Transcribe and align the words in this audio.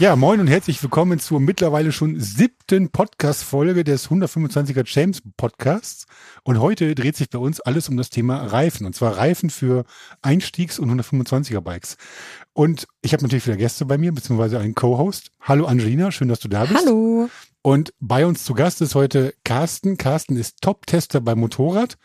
Ja, 0.00 0.14
moin 0.14 0.38
und 0.38 0.46
herzlich 0.46 0.80
willkommen 0.80 1.18
zur 1.18 1.40
mittlerweile 1.40 1.90
schon 1.90 2.20
siebten 2.20 2.88
Podcast-Folge 2.90 3.82
des 3.82 4.08
125er 4.08 4.84
James 4.86 5.20
Podcasts. 5.36 6.06
Und 6.44 6.60
heute 6.60 6.94
dreht 6.94 7.16
sich 7.16 7.28
bei 7.30 7.38
uns 7.40 7.58
alles 7.60 7.88
um 7.88 7.96
das 7.96 8.08
Thema 8.08 8.44
Reifen. 8.44 8.86
Und 8.86 8.94
zwar 8.94 9.16
Reifen 9.16 9.50
für 9.50 9.84
Einstiegs- 10.22 10.78
und 10.78 10.88
125er 10.88 11.60
Bikes. 11.60 11.96
Und 12.52 12.86
ich 13.02 13.12
habe 13.12 13.24
natürlich 13.24 13.44
wieder 13.48 13.56
Gäste 13.56 13.86
bei 13.86 13.98
mir, 13.98 14.12
beziehungsweise 14.12 14.60
einen 14.60 14.76
Co-Host. 14.76 15.32
Hallo 15.40 15.66
Angelina, 15.66 16.12
schön, 16.12 16.28
dass 16.28 16.38
du 16.38 16.46
da 16.46 16.66
bist. 16.66 16.86
Hallo. 16.86 17.28
Und 17.62 17.92
bei 17.98 18.24
uns 18.24 18.44
zu 18.44 18.54
Gast 18.54 18.80
ist 18.80 18.94
heute 18.94 19.34
Carsten. 19.42 19.96
Carsten 19.96 20.36
ist 20.36 20.60
Top-Tester 20.60 21.20
beim 21.20 21.40
Motorrad 21.40 21.98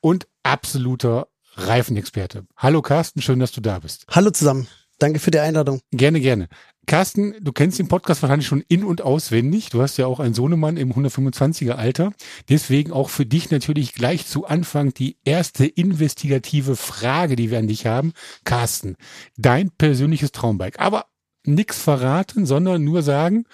und 0.00 0.28
absoluter 0.42 1.28
Reifenexperte. 1.54 2.44
Hallo 2.58 2.82
Carsten, 2.82 3.22
schön, 3.22 3.38
dass 3.38 3.52
du 3.52 3.62
da 3.62 3.78
bist. 3.78 4.04
Hallo 4.10 4.32
zusammen. 4.32 4.68
Danke 4.98 5.18
für 5.18 5.30
die 5.30 5.38
Einladung. 5.38 5.80
Gerne, 5.92 6.20
gerne. 6.20 6.48
Carsten, 6.88 7.34
du 7.42 7.52
kennst 7.52 7.78
den 7.78 7.86
Podcast 7.86 8.22
wahrscheinlich 8.22 8.46
schon 8.46 8.64
in- 8.66 8.82
und 8.82 9.02
auswendig. 9.02 9.68
Du 9.68 9.82
hast 9.82 9.98
ja 9.98 10.06
auch 10.06 10.20
einen 10.20 10.32
Sohnemann 10.32 10.78
im 10.78 10.94
125er 10.94 11.72
Alter. 11.72 12.12
Deswegen 12.48 12.92
auch 12.92 13.10
für 13.10 13.26
dich 13.26 13.50
natürlich 13.50 13.92
gleich 13.92 14.26
zu 14.26 14.46
Anfang 14.46 14.94
die 14.94 15.18
erste 15.22 15.66
investigative 15.66 16.76
Frage, 16.76 17.36
die 17.36 17.50
wir 17.50 17.58
an 17.58 17.68
dich 17.68 17.84
haben. 17.84 18.14
Carsten, 18.44 18.96
dein 19.36 19.70
persönliches 19.70 20.32
Traumbike. 20.32 20.80
Aber 20.80 21.04
nix 21.44 21.78
verraten, 21.78 22.46
sondern 22.46 22.82
nur 22.84 23.02
sagen, 23.02 23.44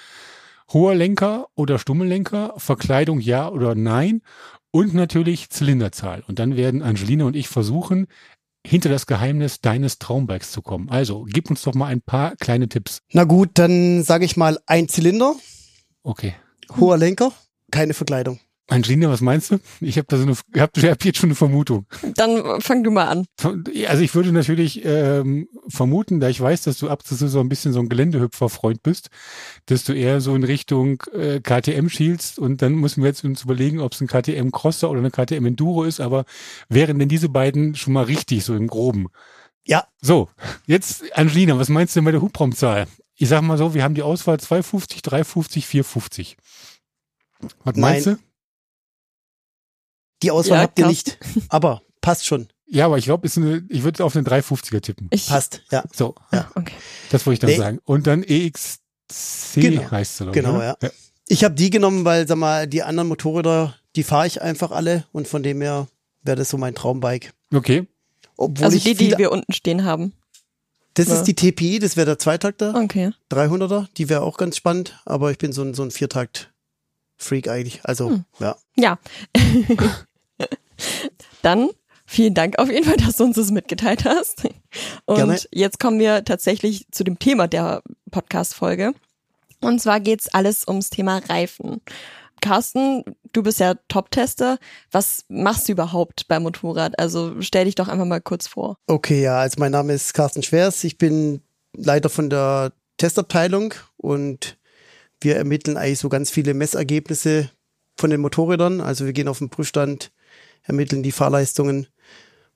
hoher 0.73 0.95
Lenker 0.95 1.49
oder 1.57 1.81
Stummellenker, 1.81 2.55
Verkleidung 2.57 3.19
ja 3.19 3.49
oder 3.49 3.75
nein 3.75 4.23
und 4.71 4.95
natürlich 4.95 5.51
Zylinderzahl. 5.51 6.23
Und 6.29 6.39
dann 6.39 6.57
werden 6.57 6.83
Angelina 6.83 7.25
und 7.25 7.35
ich 7.35 7.49
versuchen, 7.49 8.07
hinter 8.67 8.89
das 8.89 9.07
Geheimnis 9.07 9.61
deines 9.61 9.99
Traumbikes 9.99 10.51
zu 10.53 10.63
kommen. 10.63 10.89
Also, 10.91 11.25
gib 11.29 11.51
uns 11.51 11.63
doch 11.63 11.75
mal 11.75 11.87
ein 11.87 12.01
paar 12.01 12.37
kleine 12.37 12.69
Tipps. 12.69 13.01
Na 13.13 13.25
gut, 13.25 13.51
dann 13.55 14.03
sage 14.03 14.25
ich 14.25 14.37
mal 14.37 14.59
ein 14.67 14.89
Zylinder, 14.89 15.35
Okay. 16.03 16.35
hoher 16.79 16.97
Lenker, 16.99 17.33
keine 17.71 17.95
Verkleidung. 17.95 18.41
Angelina, 18.67 19.11
was 19.11 19.21
meinst 19.21 19.51
du? 19.51 19.59
Ich 19.81 19.99
habe 19.99 20.07
da 20.09 20.17
so 20.17 20.23
eine, 20.23 20.33
ich 20.33 20.61
hab, 20.61 20.77
ich 20.77 20.85
hab 20.87 21.05
jetzt 21.05 21.19
schon 21.19 21.29
eine 21.29 21.35
Vermutung. 21.35 21.87
Dann 22.15 22.63
fang 22.63 22.83
du 22.83 22.91
mal 22.91 23.09
an. 23.09 23.27
Also 23.87 24.03
ich 24.03 24.15
würde 24.15 24.33
natürlich 24.33 24.83
ähm, 24.85 25.49
vermuten, 25.69 26.19
da 26.19 26.31
ich 26.31 26.41
weiß, 26.41 26.63
dass 26.63 26.79
du 26.79 26.89
ab 26.89 27.01
und 27.01 27.19
zu 27.19 27.29
so 27.29 27.41
ein 27.41 27.51
bisschen 27.51 27.75
so 27.75 27.81
ein 27.81 27.91
Geländehüpfer-Freund 27.91 28.83
bist, 28.83 29.11
dass 29.67 29.85
du 29.85 29.93
eher 29.93 30.23
so 30.23 30.35
in 30.35 30.45
Richtung 30.45 31.03
äh, 31.13 31.41
KTM 31.41 31.89
schielst 31.89 32.39
und 32.39 32.63
dann 32.63 32.75
müssen 32.75 33.03
wir 33.03 33.09
jetzt 33.09 33.23
uns 33.23 33.43
überlegen, 33.43 33.81
ob 33.81 33.93
es 33.93 34.01
ein 34.01 34.07
KTM 34.07 34.51
Crosser 34.51 34.91
oder 34.91 35.01
eine 35.01 35.11
KTM 35.11 35.45
Enduro 35.45 35.85
ist, 35.85 36.01
aber 36.01 36.25
wären 36.71 36.99
denn 36.99 37.09
diese 37.09 37.29
beiden 37.29 37.75
schon 37.75 37.93
mal 37.93 38.05
richtig, 38.05 38.45
so 38.45 38.55
im 38.55 38.67
Groben? 38.67 39.09
Ja. 39.67 39.87
So, 40.01 40.31
jetzt 40.67 41.05
Angelina, 41.17 41.59
was 41.59 41.69
meinst 41.69 41.95
du 41.95 41.99
denn 41.99 42.07
bei 42.07 42.13
der 42.13 42.23
Hubraumzahl? 42.23 42.87
Ich 43.15 43.29
sag 43.29 43.43
mal 43.43 43.59
so, 43.59 43.75
wir 43.75 43.85
haben 43.85 43.95
die 43.95 44.03
Auswahl 44.03 44.41
250, 44.41 45.03
350, 45.03 45.67
450. 45.67 46.37
Was 47.63 47.77
meinst 47.77 48.07
Nein. 48.07 48.17
du? 48.17 48.34
Die 50.25 50.31
Auswahl 50.31 50.59
Ja, 50.59 50.63
habt 50.65 50.79
ihr 50.79 50.87
nicht, 50.87 51.19
aber 51.49 51.83
passt 52.01 52.27
schon. 52.27 52.49
Ja, 52.67 52.87
aber 52.87 52.99
ich 52.99 53.05
glaube, 53.05 53.27
ich 53.29 53.37
würde 53.85 54.05
auf 54.05 54.17
eine 54.17 54.27
350er 54.27 54.81
tippen. 54.81 55.09
Ich, 55.11 55.29
Passt, 55.29 55.63
ja. 55.71 55.85
So, 55.93 56.15
okay. 56.55 56.73
das 57.11 57.25
wollte 57.27 57.35
ich 57.35 57.41
dann 57.41 57.51
Nee. 57.51 57.57
sagen. 57.57 57.79
Und 57.85 58.07
dann 58.07 58.23
EXC 58.25 58.81
Genau. 59.57 59.91
heißt 59.91 60.21
es, 60.23 60.33
Genau, 60.33 60.57
oder? 60.57 60.77
ja. 60.83 60.91
Ich 61.29 61.45
habe 61.45 61.55
die 61.55 61.71
genommen, 61.71 62.05
weil, 62.05 62.27
sag 62.27 62.37
mal, 62.39 62.67
die 62.67 62.83
anderen 62.83 63.09
Motorräder, 63.09 63.75
die 63.97 64.03
fahre 64.03 64.27
ich 64.27 64.43
einfach 64.43 64.71
alle 64.73 65.05
und 65.13 65.29
von 65.29 65.43
dem 65.43 65.61
her 65.61 65.87
wäre 66.23 66.37
das 66.37 66.49
so 66.51 66.57
mein 66.59 66.75
Traumbike. 66.75 67.31
Okay. 67.53 67.87
Obwohl 68.37 68.65
Also 68.65 68.77
ich 68.79 68.85
die, 68.85 68.95
die 68.95 69.17
wir 69.19 69.31
unten 69.31 69.53
stehen 69.53 69.85
haben. 69.85 70.15
das 70.95 71.09
Ja. 71.09 71.15
ist 71.15 71.25
die 71.25 71.35
TPI, 71.35 71.79
das 71.79 71.97
wäre 71.97 72.07
der 72.07 72.19
Zweitakter, 72.19 72.75
Okay. 72.75 73.13
300er, 73.31 73.87
die 73.97 74.09
wäre 74.09 74.23
auch 74.23 74.37
ganz 74.39 74.57
spannend, 74.57 75.01
aber 75.05 75.31
ich 75.31 75.39
bin 75.39 75.53
so 75.53 75.63
ein, 75.63 75.75
so 75.75 75.83
ein 75.83 75.91
Viertakt-Freak 75.91 77.49
eigentlich. 77.49 77.85
Also, 77.85 78.09
Hm. 78.11 78.25
ja. 78.41 78.57
Ja. 78.77 78.99
Dann 81.43 81.71
vielen 82.07 82.35
Dank 82.35 82.59
auf 82.59 82.71
jeden 82.71 82.85
Fall, 82.85 82.97
dass 82.97 83.17
du 83.17 83.25
uns 83.25 83.37
das 83.37 83.51
mitgeteilt 83.51 84.05
hast. 84.05 84.45
Und 85.05 85.17
Gerne. 85.17 85.39
jetzt 85.53 85.81
kommen 85.81 85.99
wir 85.99 86.25
tatsächlich 86.25 86.87
zu 86.91 87.05
dem 87.05 87.19
Thema 87.19 87.49
der 87.49 87.83
Podcast-Folge. 88.11 88.95
Und 89.61 89.81
zwar 89.81 90.01
geht's 90.01 90.29
alles 90.33 90.67
ums 90.69 90.91
Thema 90.91 91.19
Reifen. 91.29 91.81
Carsten, 92.41 93.05
du 93.33 93.43
bist 93.43 93.61
ja 93.61 93.75
Top-Tester. 93.89 94.59
Was 94.91 95.25
machst 95.29 95.69
du 95.69 95.73
überhaupt 95.73 96.29
beim 96.29 96.43
Motorrad? 96.43 96.99
Also 96.99 97.41
stell 97.41 97.65
dich 97.65 97.75
doch 97.75 97.89
einfach 97.89 98.05
mal 98.05 98.21
kurz 98.21 98.47
vor. 98.47 98.77
Okay, 98.87 99.23
ja, 99.23 99.39
also 99.39 99.57
mein 99.59 99.73
Name 99.73 99.95
ist 99.95 100.13
Carsten 100.13 100.43
Schwers. 100.43 100.85
Ich 100.85 100.99
bin 100.99 101.41
Leiter 101.75 102.11
von 102.11 102.29
der 102.29 102.73
Testabteilung 102.99 103.73
und 103.97 104.59
wir 105.21 105.37
ermitteln 105.37 105.79
eigentlich 105.79 106.01
so 106.01 106.11
ganz 106.11 106.31
viele 106.31 106.53
Messergebnisse 106.53 107.51
von 107.97 108.11
den 108.11 108.21
Motorrädern. 108.21 108.81
Also 108.83 109.07
wir 109.07 109.15
gehen 109.15 109.29
auf 109.29 109.39
den 109.39 109.49
Prüfstand, 109.49 110.13
ermitteln 110.65 111.03
die 111.03 111.13
Fahrleistungen, 111.13 111.87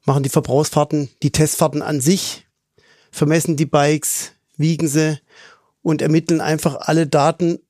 machen 0.04 0.22
die 0.22 0.28
Verbrauchsfahrten, 0.28 1.10
die 1.22 1.30
Testfahrten 1.30 1.82
an 1.82 2.00
sich, 2.00 2.46
vermessen 3.10 3.56
die 3.56 3.66
Bikes, 3.66 4.32
wiegen 4.56 4.88
sie 4.88 5.19
und 5.82 6.02
ermitteln 6.02 6.41
einfach 6.41 6.76
alle 6.80 7.06
Daten 7.06 7.60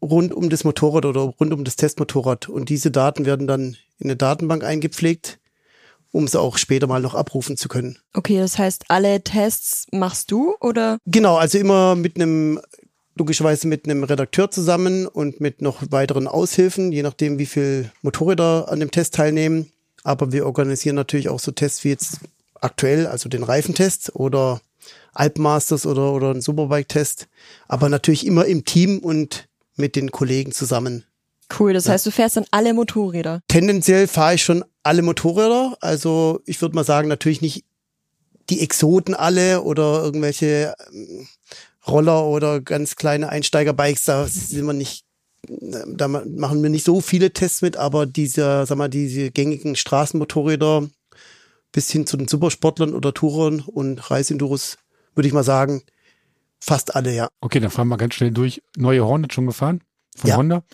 rund 0.00 0.32
um 0.32 0.48
das 0.48 0.64
Motorrad 0.64 1.04
oder 1.04 1.20
rund 1.20 1.52
um 1.52 1.64
das 1.64 1.76
Testmotorrad. 1.76 2.48
Und 2.48 2.68
diese 2.68 2.90
Daten 2.90 3.26
werden 3.26 3.46
dann 3.46 3.76
in 3.98 4.06
eine 4.06 4.16
Datenbank 4.16 4.64
eingepflegt, 4.64 5.38
um 6.12 6.26
sie 6.26 6.40
auch 6.40 6.56
später 6.56 6.86
mal 6.86 7.00
noch 7.00 7.14
abrufen 7.14 7.56
zu 7.56 7.68
können. 7.68 7.98
Okay, 8.14 8.38
das 8.38 8.58
heißt, 8.58 8.84
alle 8.88 9.22
Tests 9.22 9.86
machst 9.92 10.30
du 10.30 10.54
oder? 10.60 10.98
Genau, 11.06 11.36
also 11.36 11.58
immer 11.58 11.96
mit 11.96 12.16
einem, 12.16 12.60
logischerweise 13.16 13.66
mit 13.66 13.84
einem 13.84 14.04
Redakteur 14.04 14.50
zusammen 14.50 15.06
und 15.06 15.40
mit 15.40 15.62
noch 15.62 15.82
weiteren 15.90 16.28
Aushilfen, 16.28 16.92
je 16.92 17.02
nachdem, 17.02 17.38
wie 17.38 17.46
viel 17.46 17.90
Motorräder 18.02 18.70
an 18.70 18.80
dem 18.80 18.90
Test 18.90 19.14
teilnehmen. 19.14 19.72
Aber 20.08 20.32
wir 20.32 20.46
organisieren 20.46 20.96
natürlich 20.96 21.28
auch 21.28 21.38
so 21.38 21.52
Tests 21.52 21.84
wie 21.84 21.90
jetzt 21.90 22.20
aktuell, 22.60 23.06
also 23.06 23.28
den 23.28 23.42
Reifentest 23.42 24.16
oder 24.16 24.62
Alpmasters 25.12 25.84
oder, 25.84 26.14
oder 26.14 26.30
einen 26.30 26.40
Superbike-Test. 26.40 27.28
Aber 27.68 27.90
natürlich 27.90 28.26
immer 28.26 28.46
im 28.46 28.64
Team 28.64 29.00
und 29.00 29.48
mit 29.76 29.96
den 29.96 30.10
Kollegen 30.10 30.52
zusammen. 30.52 31.04
Cool, 31.58 31.74
das 31.74 31.88
heißt, 31.90 32.06
du 32.06 32.10
fährst 32.10 32.38
dann 32.38 32.46
alle 32.50 32.72
Motorräder. 32.72 33.42
Tendenziell 33.48 34.06
fahre 34.06 34.34
ich 34.34 34.42
schon 34.42 34.64
alle 34.82 35.02
Motorräder. 35.02 35.76
Also 35.80 36.40
ich 36.46 36.60
würde 36.62 36.74
mal 36.74 36.84
sagen, 36.84 37.08
natürlich 37.08 37.42
nicht 37.42 37.64
die 38.48 38.60
Exoten 38.60 39.14
alle 39.14 39.62
oder 39.62 40.02
irgendwelche 40.02 40.74
ähm, 40.90 41.28
Roller 41.86 42.24
oder 42.24 42.62
ganz 42.62 42.96
kleine 42.96 43.28
Einsteigerbikes. 43.28 44.04
Da 44.04 44.26
sind 44.26 44.66
wir 44.66 44.72
nicht, 44.72 45.04
da 45.46 46.08
ma- 46.08 46.24
machen 46.26 46.62
wir 46.62 46.70
nicht 46.70 46.84
so 46.84 47.00
viele 47.00 47.32
Tests 47.32 47.62
mit, 47.62 47.76
aber 47.76 48.06
diese, 48.06 48.64
sag 48.66 48.76
mal, 48.78 48.88
diese 48.88 49.30
gängigen 49.30 49.76
Straßenmotorräder 49.76 50.88
bis 51.72 51.90
hin 51.90 52.06
zu 52.06 52.16
den 52.16 52.28
Supersportlern 52.28 52.94
oder 52.94 53.12
Tourern 53.14 53.60
und 53.60 54.10
Reisenduros, 54.10 54.78
würde 55.14 55.28
ich 55.28 55.34
mal 55.34 55.44
sagen, 55.44 55.82
fast 56.60 56.96
alle, 56.96 57.14
ja. 57.14 57.28
Okay, 57.40 57.60
dann 57.60 57.70
fahren 57.70 57.88
wir 57.88 57.96
ganz 57.98 58.14
schnell 58.14 58.30
durch. 58.30 58.62
Neue 58.76 59.04
Hornet 59.04 59.32
schon 59.32 59.46
gefahren? 59.46 59.82
Von 60.16 60.30
Ja. 60.30 60.36
Honda? 60.36 60.64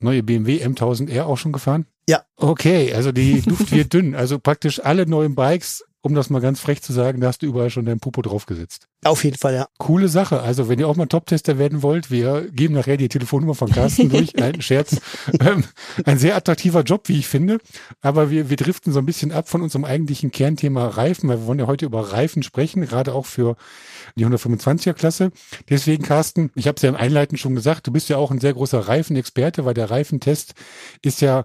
Neue 0.00 0.22
BMW 0.22 0.62
M1000R 0.64 1.22
auch 1.22 1.38
schon 1.38 1.52
gefahren? 1.52 1.86
Ja. 2.08 2.24
Okay, 2.36 2.92
also 2.92 3.12
die 3.12 3.40
Luft 3.46 3.72
wird 3.72 3.92
dünn. 3.94 4.14
Also 4.14 4.38
praktisch 4.38 4.84
alle 4.84 5.06
neuen 5.06 5.34
Bikes, 5.34 5.82
um 6.04 6.14
das 6.14 6.28
mal 6.28 6.42
ganz 6.42 6.60
frech 6.60 6.82
zu 6.82 6.92
sagen, 6.92 7.22
da 7.22 7.28
hast 7.28 7.40
du 7.40 7.46
überall 7.46 7.70
schon 7.70 7.86
dein 7.86 7.98
Pupo 7.98 8.20
draufgesetzt. 8.20 8.88
Auf 9.04 9.24
jeden 9.24 9.38
Fall, 9.38 9.54
ja. 9.54 9.68
Coole 9.78 10.08
Sache. 10.08 10.42
Also 10.42 10.68
wenn 10.68 10.78
ihr 10.78 10.86
auch 10.86 10.96
mal 10.96 11.06
Top-Tester 11.06 11.58
werden 11.58 11.82
wollt, 11.82 12.10
wir 12.10 12.46
geben 12.52 12.74
nachher 12.74 12.98
die 12.98 13.08
Telefonnummer 13.08 13.54
von 13.54 13.70
Carsten 13.70 14.10
durch. 14.10 14.34
Nein, 14.36 14.60
Scherz. 14.60 15.00
Ähm, 15.40 15.64
ein 16.04 16.18
sehr 16.18 16.36
attraktiver 16.36 16.82
Job, 16.82 17.08
wie 17.08 17.18
ich 17.18 17.26
finde. 17.26 17.58
Aber 18.02 18.28
wir, 18.30 18.50
wir 18.50 18.58
driften 18.58 18.92
so 18.92 18.98
ein 18.98 19.06
bisschen 19.06 19.32
ab 19.32 19.48
von 19.48 19.62
unserem 19.62 19.86
eigentlichen 19.86 20.30
Kernthema 20.30 20.88
Reifen, 20.88 21.26
weil 21.30 21.38
wir 21.38 21.46
wollen 21.46 21.58
ja 21.58 21.66
heute 21.66 21.86
über 21.86 22.12
Reifen 22.12 22.42
sprechen, 22.42 22.82
gerade 22.82 23.14
auch 23.14 23.24
für 23.24 23.56
die 24.14 24.26
125er 24.26 24.92
Klasse. 24.92 25.32
Deswegen, 25.70 26.02
Carsten, 26.02 26.50
ich 26.54 26.68
habe 26.68 26.76
es 26.76 26.82
ja 26.82 26.90
im 26.90 26.96
Einleiten 26.96 27.38
schon 27.38 27.54
gesagt, 27.54 27.86
du 27.86 27.92
bist 27.92 28.10
ja 28.10 28.18
auch 28.18 28.30
ein 28.30 28.40
sehr 28.40 28.52
großer 28.52 28.80
Reifenexperte, 28.88 29.64
weil 29.64 29.74
der 29.74 29.90
Reifentest 29.90 30.52
ist 31.00 31.22
ja 31.22 31.44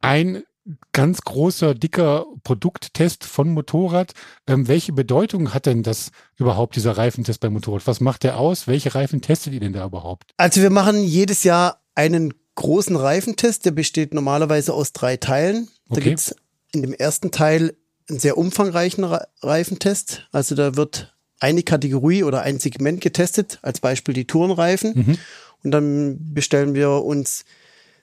ein 0.00 0.44
ganz 0.92 1.22
großer, 1.22 1.74
dicker 1.74 2.26
Produkttest 2.44 3.24
von 3.24 3.50
Motorrad. 3.50 4.12
Ähm, 4.46 4.68
welche 4.68 4.92
Bedeutung 4.92 5.54
hat 5.54 5.66
denn 5.66 5.82
das 5.82 6.10
überhaupt, 6.36 6.76
dieser 6.76 6.96
Reifentest 6.96 7.40
beim 7.40 7.52
Motorrad? 7.54 7.86
Was 7.86 8.00
macht 8.00 8.22
der 8.22 8.38
aus? 8.38 8.66
Welche 8.66 8.94
Reifen 8.94 9.22
testet 9.22 9.52
ihr 9.54 9.60
denn 9.60 9.72
da 9.72 9.84
überhaupt? 9.86 10.30
Also 10.36 10.60
wir 10.60 10.70
machen 10.70 11.02
jedes 11.02 11.44
Jahr 11.44 11.82
einen 11.94 12.34
großen 12.54 12.96
Reifentest, 12.96 13.64
der 13.64 13.70
besteht 13.70 14.12
normalerweise 14.14 14.74
aus 14.74 14.92
drei 14.92 15.16
Teilen. 15.16 15.68
Da 15.88 15.96
Okay. 15.96 16.10
gibt's 16.10 16.34
in 16.72 16.82
dem 16.82 16.92
ersten 16.92 17.30
Teil 17.30 17.74
einen 18.08 18.18
sehr 18.18 18.36
umfangreichen 18.36 19.04
Re- 19.04 19.26
Reifentest. 19.42 20.28
Also 20.30 20.54
da 20.54 20.76
wird 20.76 21.16
eine 21.40 21.62
Kategorie 21.62 22.22
oder 22.22 22.42
ein 22.42 22.58
Segment 22.60 23.00
getestet, 23.00 23.58
als 23.62 23.80
Beispiel 23.80 24.12
die 24.14 24.26
Tourenreifen. 24.26 24.92
Mhm. 24.94 25.18
Und 25.62 25.70
dann 25.70 26.32
bestellen 26.34 26.74
wir 26.74 26.90
uns 26.90 27.44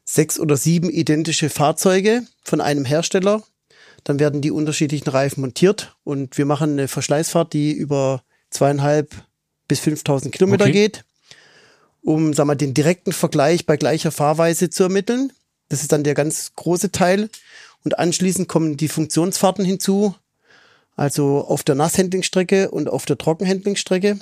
sechs 0.09 0.39
oder 0.39 0.56
sieben 0.56 0.89
identische 0.89 1.50
Fahrzeuge 1.50 2.24
von 2.44 2.62
einem 2.62 2.86
Hersteller. 2.86 3.44
Dann 4.06 4.19
werden 4.19 4.42
die 4.42 4.51
unterschiedlichen 4.51 5.09
Reifen 5.09 5.42
montiert 5.42 5.95
und 6.06 6.38
wir 6.38 6.45
machen 6.45 6.71
eine 6.71 6.88
Verschleißfahrt, 6.88 7.51
die 7.51 7.74
über 7.74 8.24
zweieinhalb 8.50 9.13
bis 9.68 9.81
5000 9.81 10.33
Kilometer 10.33 10.63
Okay. 10.63 10.71
geht. 10.74 11.04
um 12.01 12.33
sag 12.33 12.45
mal, 12.45 12.56
den 12.56 12.74
direkten 12.74 13.12
Vergleich 13.12 13.65
bei 13.65 13.75
gleicher 13.75 14.12
Fahrweise 14.12 14.69
zu 14.69 14.83
ermitteln. 14.83 15.33
Das 15.68 15.81
ist 15.81 15.92
dann 15.92 16.06
der 16.06 16.13
ganz 16.13 16.53
große 16.56 16.94
Teil. 16.94 17.30
Und 17.83 18.00
anschließend 18.00 18.48
kommen 18.48 18.77
die 18.77 18.88
Funktionsfahrten 18.88 19.65
hinzu, 19.65 20.15
also 20.95 21.45
auf 21.45 21.63
der 21.63 21.75
Nasshandlingstrecke 21.75 22.71
und 22.71 22.88
auf 22.88 23.06
der 23.06 23.18
Trockenhandlingstrecke. 23.18 24.19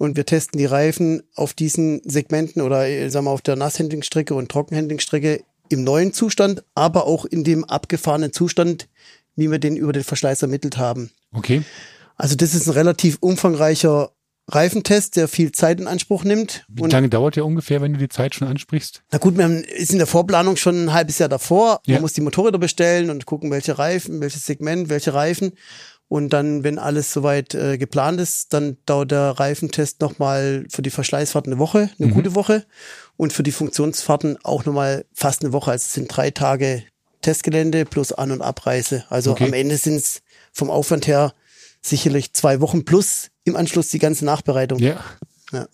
Und 0.00 0.16
wir 0.16 0.24
testen 0.24 0.56
die 0.56 0.64
Reifen 0.64 1.22
auf 1.34 1.52
diesen 1.52 2.00
Segmenten 2.06 2.62
oder 2.62 2.88
äh, 2.88 3.10
sagen 3.10 3.26
wir 3.26 3.32
auf 3.32 3.42
der 3.42 3.56
Nasshandlingstrecke 3.56 4.34
und 4.34 4.50
Trockenhandlingstrecke 4.50 5.44
im 5.68 5.84
neuen 5.84 6.14
Zustand, 6.14 6.64
aber 6.74 7.06
auch 7.06 7.26
in 7.26 7.44
dem 7.44 7.66
abgefahrenen 7.66 8.32
Zustand, 8.32 8.88
wie 9.36 9.50
wir 9.50 9.58
den 9.58 9.76
über 9.76 9.92
den 9.92 10.02
Verschleiß 10.02 10.40
ermittelt 10.40 10.78
haben. 10.78 11.10
Okay. 11.34 11.64
Also 12.16 12.34
das 12.34 12.54
ist 12.54 12.66
ein 12.66 12.72
relativ 12.72 13.18
umfangreicher 13.20 14.12
Reifentest, 14.48 15.16
der 15.16 15.28
viel 15.28 15.52
Zeit 15.52 15.80
in 15.80 15.86
Anspruch 15.86 16.24
nimmt. 16.24 16.64
Wie 16.68 16.88
lange 16.88 17.10
dauert 17.10 17.36
der 17.36 17.44
ungefähr, 17.44 17.82
wenn 17.82 17.92
du 17.92 17.98
die 17.98 18.08
Zeit 18.08 18.34
schon 18.34 18.48
ansprichst? 18.48 19.02
Na 19.12 19.18
gut, 19.18 19.36
man 19.36 19.64
ist 19.64 19.92
in 19.92 19.98
der 19.98 20.06
Vorplanung 20.06 20.56
schon 20.56 20.84
ein 20.84 20.92
halbes 20.94 21.18
Jahr 21.18 21.28
davor. 21.28 21.80
Ja. 21.84 21.96
Man 21.96 22.02
muss 22.02 22.14
die 22.14 22.22
Motorräder 22.22 22.58
bestellen 22.58 23.10
und 23.10 23.26
gucken, 23.26 23.50
welche 23.50 23.78
Reifen, 23.78 24.22
welches 24.22 24.46
Segment, 24.46 24.88
welche 24.88 25.12
Reifen. 25.12 25.52
Und 26.10 26.30
dann, 26.30 26.64
wenn 26.64 26.80
alles 26.80 27.12
soweit 27.12 27.54
äh, 27.54 27.78
geplant 27.78 28.20
ist, 28.20 28.52
dann 28.52 28.76
dauert 28.84 29.12
der 29.12 29.30
Reifentest 29.38 30.00
nochmal 30.00 30.66
für 30.68 30.82
die 30.82 30.90
Verschleißfahrt 30.90 31.46
eine 31.46 31.58
Woche, 31.60 31.88
eine 32.00 32.08
Mhm. 32.08 32.14
gute 32.14 32.34
Woche. 32.34 32.66
Und 33.16 33.32
für 33.32 33.44
die 33.44 33.52
Funktionsfahrten 33.52 34.36
auch 34.42 34.64
nochmal 34.64 35.04
fast 35.14 35.42
eine 35.44 35.52
Woche. 35.52 35.70
Also 35.70 35.84
es 35.84 35.92
sind 35.94 36.08
drei 36.14 36.32
Tage 36.32 36.82
Testgelände 37.22 37.84
plus 37.84 38.10
An- 38.12 38.32
und 38.32 38.42
Abreise. 38.42 39.04
Also 39.08 39.30
Okay. 39.30 39.44
am 39.44 39.52
Ende 39.52 39.76
sind 39.76 39.96
es 39.98 40.22
vom 40.52 40.68
Aufwand 40.68 41.06
her 41.06 41.32
sicherlich 41.80 42.32
zwei 42.32 42.60
Wochen 42.60 42.84
plus 42.84 43.28
im 43.44 43.54
Anschluss 43.54 43.88
die 43.88 44.00
ganze 44.00 44.24
Nachbereitung. 44.24 44.80
Ja. 44.80 45.04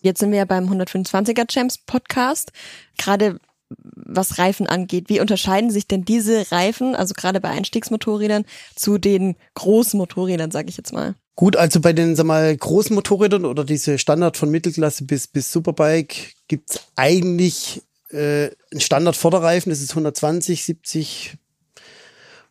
Jetzt 0.03 0.21
sind 0.21 0.33
wir 0.33 0.39
ja 0.39 0.45
beim 0.45 0.69
125er 0.71 1.47
Champs 1.51 1.79
Podcast. 1.79 2.53
Gerade 2.99 3.39
was 3.69 4.39
Reifen 4.39 4.67
angeht, 4.67 5.09
wie 5.09 5.21
unterscheiden 5.21 5.71
sich 5.71 5.87
denn 5.87 6.05
diese 6.05 6.51
Reifen, 6.53 6.95
also 6.95 7.15
gerade 7.15 7.41
bei 7.41 7.51
Einstiegsmotorrädern, 7.51 8.45
zu 8.75 8.99
den 8.99 9.37
großen 9.55 9.99
Motorrädern, 9.99 10.51
sage 10.51 10.69
ich 10.69 10.77
jetzt 10.77 10.93
mal? 10.93 11.15
Gut, 11.35 11.57
also 11.57 11.81
bei 11.81 11.93
den 11.93 12.17
sag 12.17 12.27
mal, 12.27 12.57
großen 12.57 12.95
Motorrädern 12.95 13.45
oder 13.45 13.65
diese 13.65 13.99
Standard 13.99 14.37
von 14.37 14.51
Mittelklasse 14.51 15.05
bis, 15.05 15.27
bis 15.27 15.53
Superbike 15.53 16.35
gibt's 16.49 16.81
eigentlich 16.95 17.83
äh, 18.11 18.51
einen 18.71 18.81
Standard-Vorderreifen, 18.81 19.71
das 19.71 19.81
ist 19.81 19.91
120, 19.91 20.65
70 20.65 21.35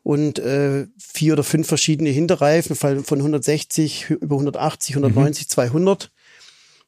und 0.03 0.37
äh, 0.37 0.85
vier 0.99 1.33
oder 1.33 1.43
fünf 1.43 1.67
verschiedene 1.67 2.11
Hinterreifen, 2.11 2.75
von 2.75 3.03
von 3.03 3.17
160 3.17 4.11
über 4.11 4.35
180, 4.35 4.97
190, 4.97 5.49
200. 5.49 6.11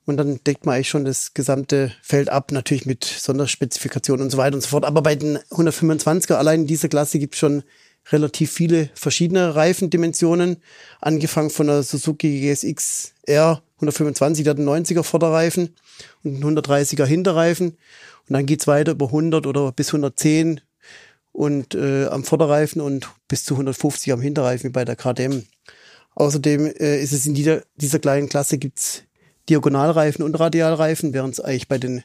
Und 0.07 0.15
dann 0.15 0.39
deckt 0.47 0.65
man 0.65 0.75
eigentlich 0.75 0.87
schon 0.87 1.03
das 1.03 1.33
gesamte 1.33 1.91
Feld 2.01 2.29
ab, 2.29 2.53
natürlich 2.53 2.85
mit 2.85 3.03
Sonderspezifikationen 3.03 4.23
und 4.23 4.29
so 4.29 4.37
weiter 4.37 4.55
und 4.55 4.61
so 4.61 4.69
fort. 4.69 4.85
Aber 4.85 5.01
bei 5.01 5.15
den 5.15 5.37
125er, 5.51 6.35
allein 6.35 6.61
in 6.61 6.67
dieser 6.67 6.87
Klasse 6.87 7.19
gibt 7.19 7.35
es 7.35 7.39
schon 7.39 7.63
relativ 8.09 8.53
viele 8.53 8.89
verschiedene 8.93 9.55
Reifendimensionen. 9.55 10.57
Angefangen 11.01 11.49
von 11.49 11.67
der 11.67 11.83
Suzuki 11.83 12.39
GSX 12.39 13.15
R 13.25 13.61
125, 13.75 14.45
der 14.45 14.51
hat 14.51 14.59
einen 14.59 14.69
90er 14.69 15.03
Vorderreifen 15.03 15.75
und 16.23 16.41
einen 16.41 16.57
130er 16.57 17.05
Hinterreifen. 17.05 17.71
Und 17.71 18.33
dann 18.33 18.45
geht's 18.45 18.65
weiter 18.65 18.93
über 18.93 19.07
100 19.07 19.45
oder 19.45 19.73
bis 19.73 19.89
110 19.89 20.61
und 21.33 21.75
äh, 21.75 22.05
am 22.05 22.23
Vorderreifen 22.23 22.81
und 22.81 23.09
bis 23.27 23.43
zu 23.43 23.55
150 23.55 24.13
am 24.13 24.21
Hinterreifen 24.21 24.69
wie 24.69 24.73
bei 24.73 24.85
der 24.85 24.95
KTM. 24.95 25.43
Außerdem 26.15 26.65
äh, 26.65 27.01
ist 27.01 27.11
es 27.11 27.25
in 27.25 27.33
dieser, 27.33 27.63
dieser 27.75 27.99
kleinen 27.99 28.29
Klasse 28.29 28.57
gibt's 28.57 29.03
Diagonalreifen 29.49 30.23
und 30.23 30.35
Radialreifen, 30.35 31.13
während 31.13 31.33
es 31.33 31.39
eigentlich 31.39 31.67
bei 31.67 31.77
den 31.77 32.03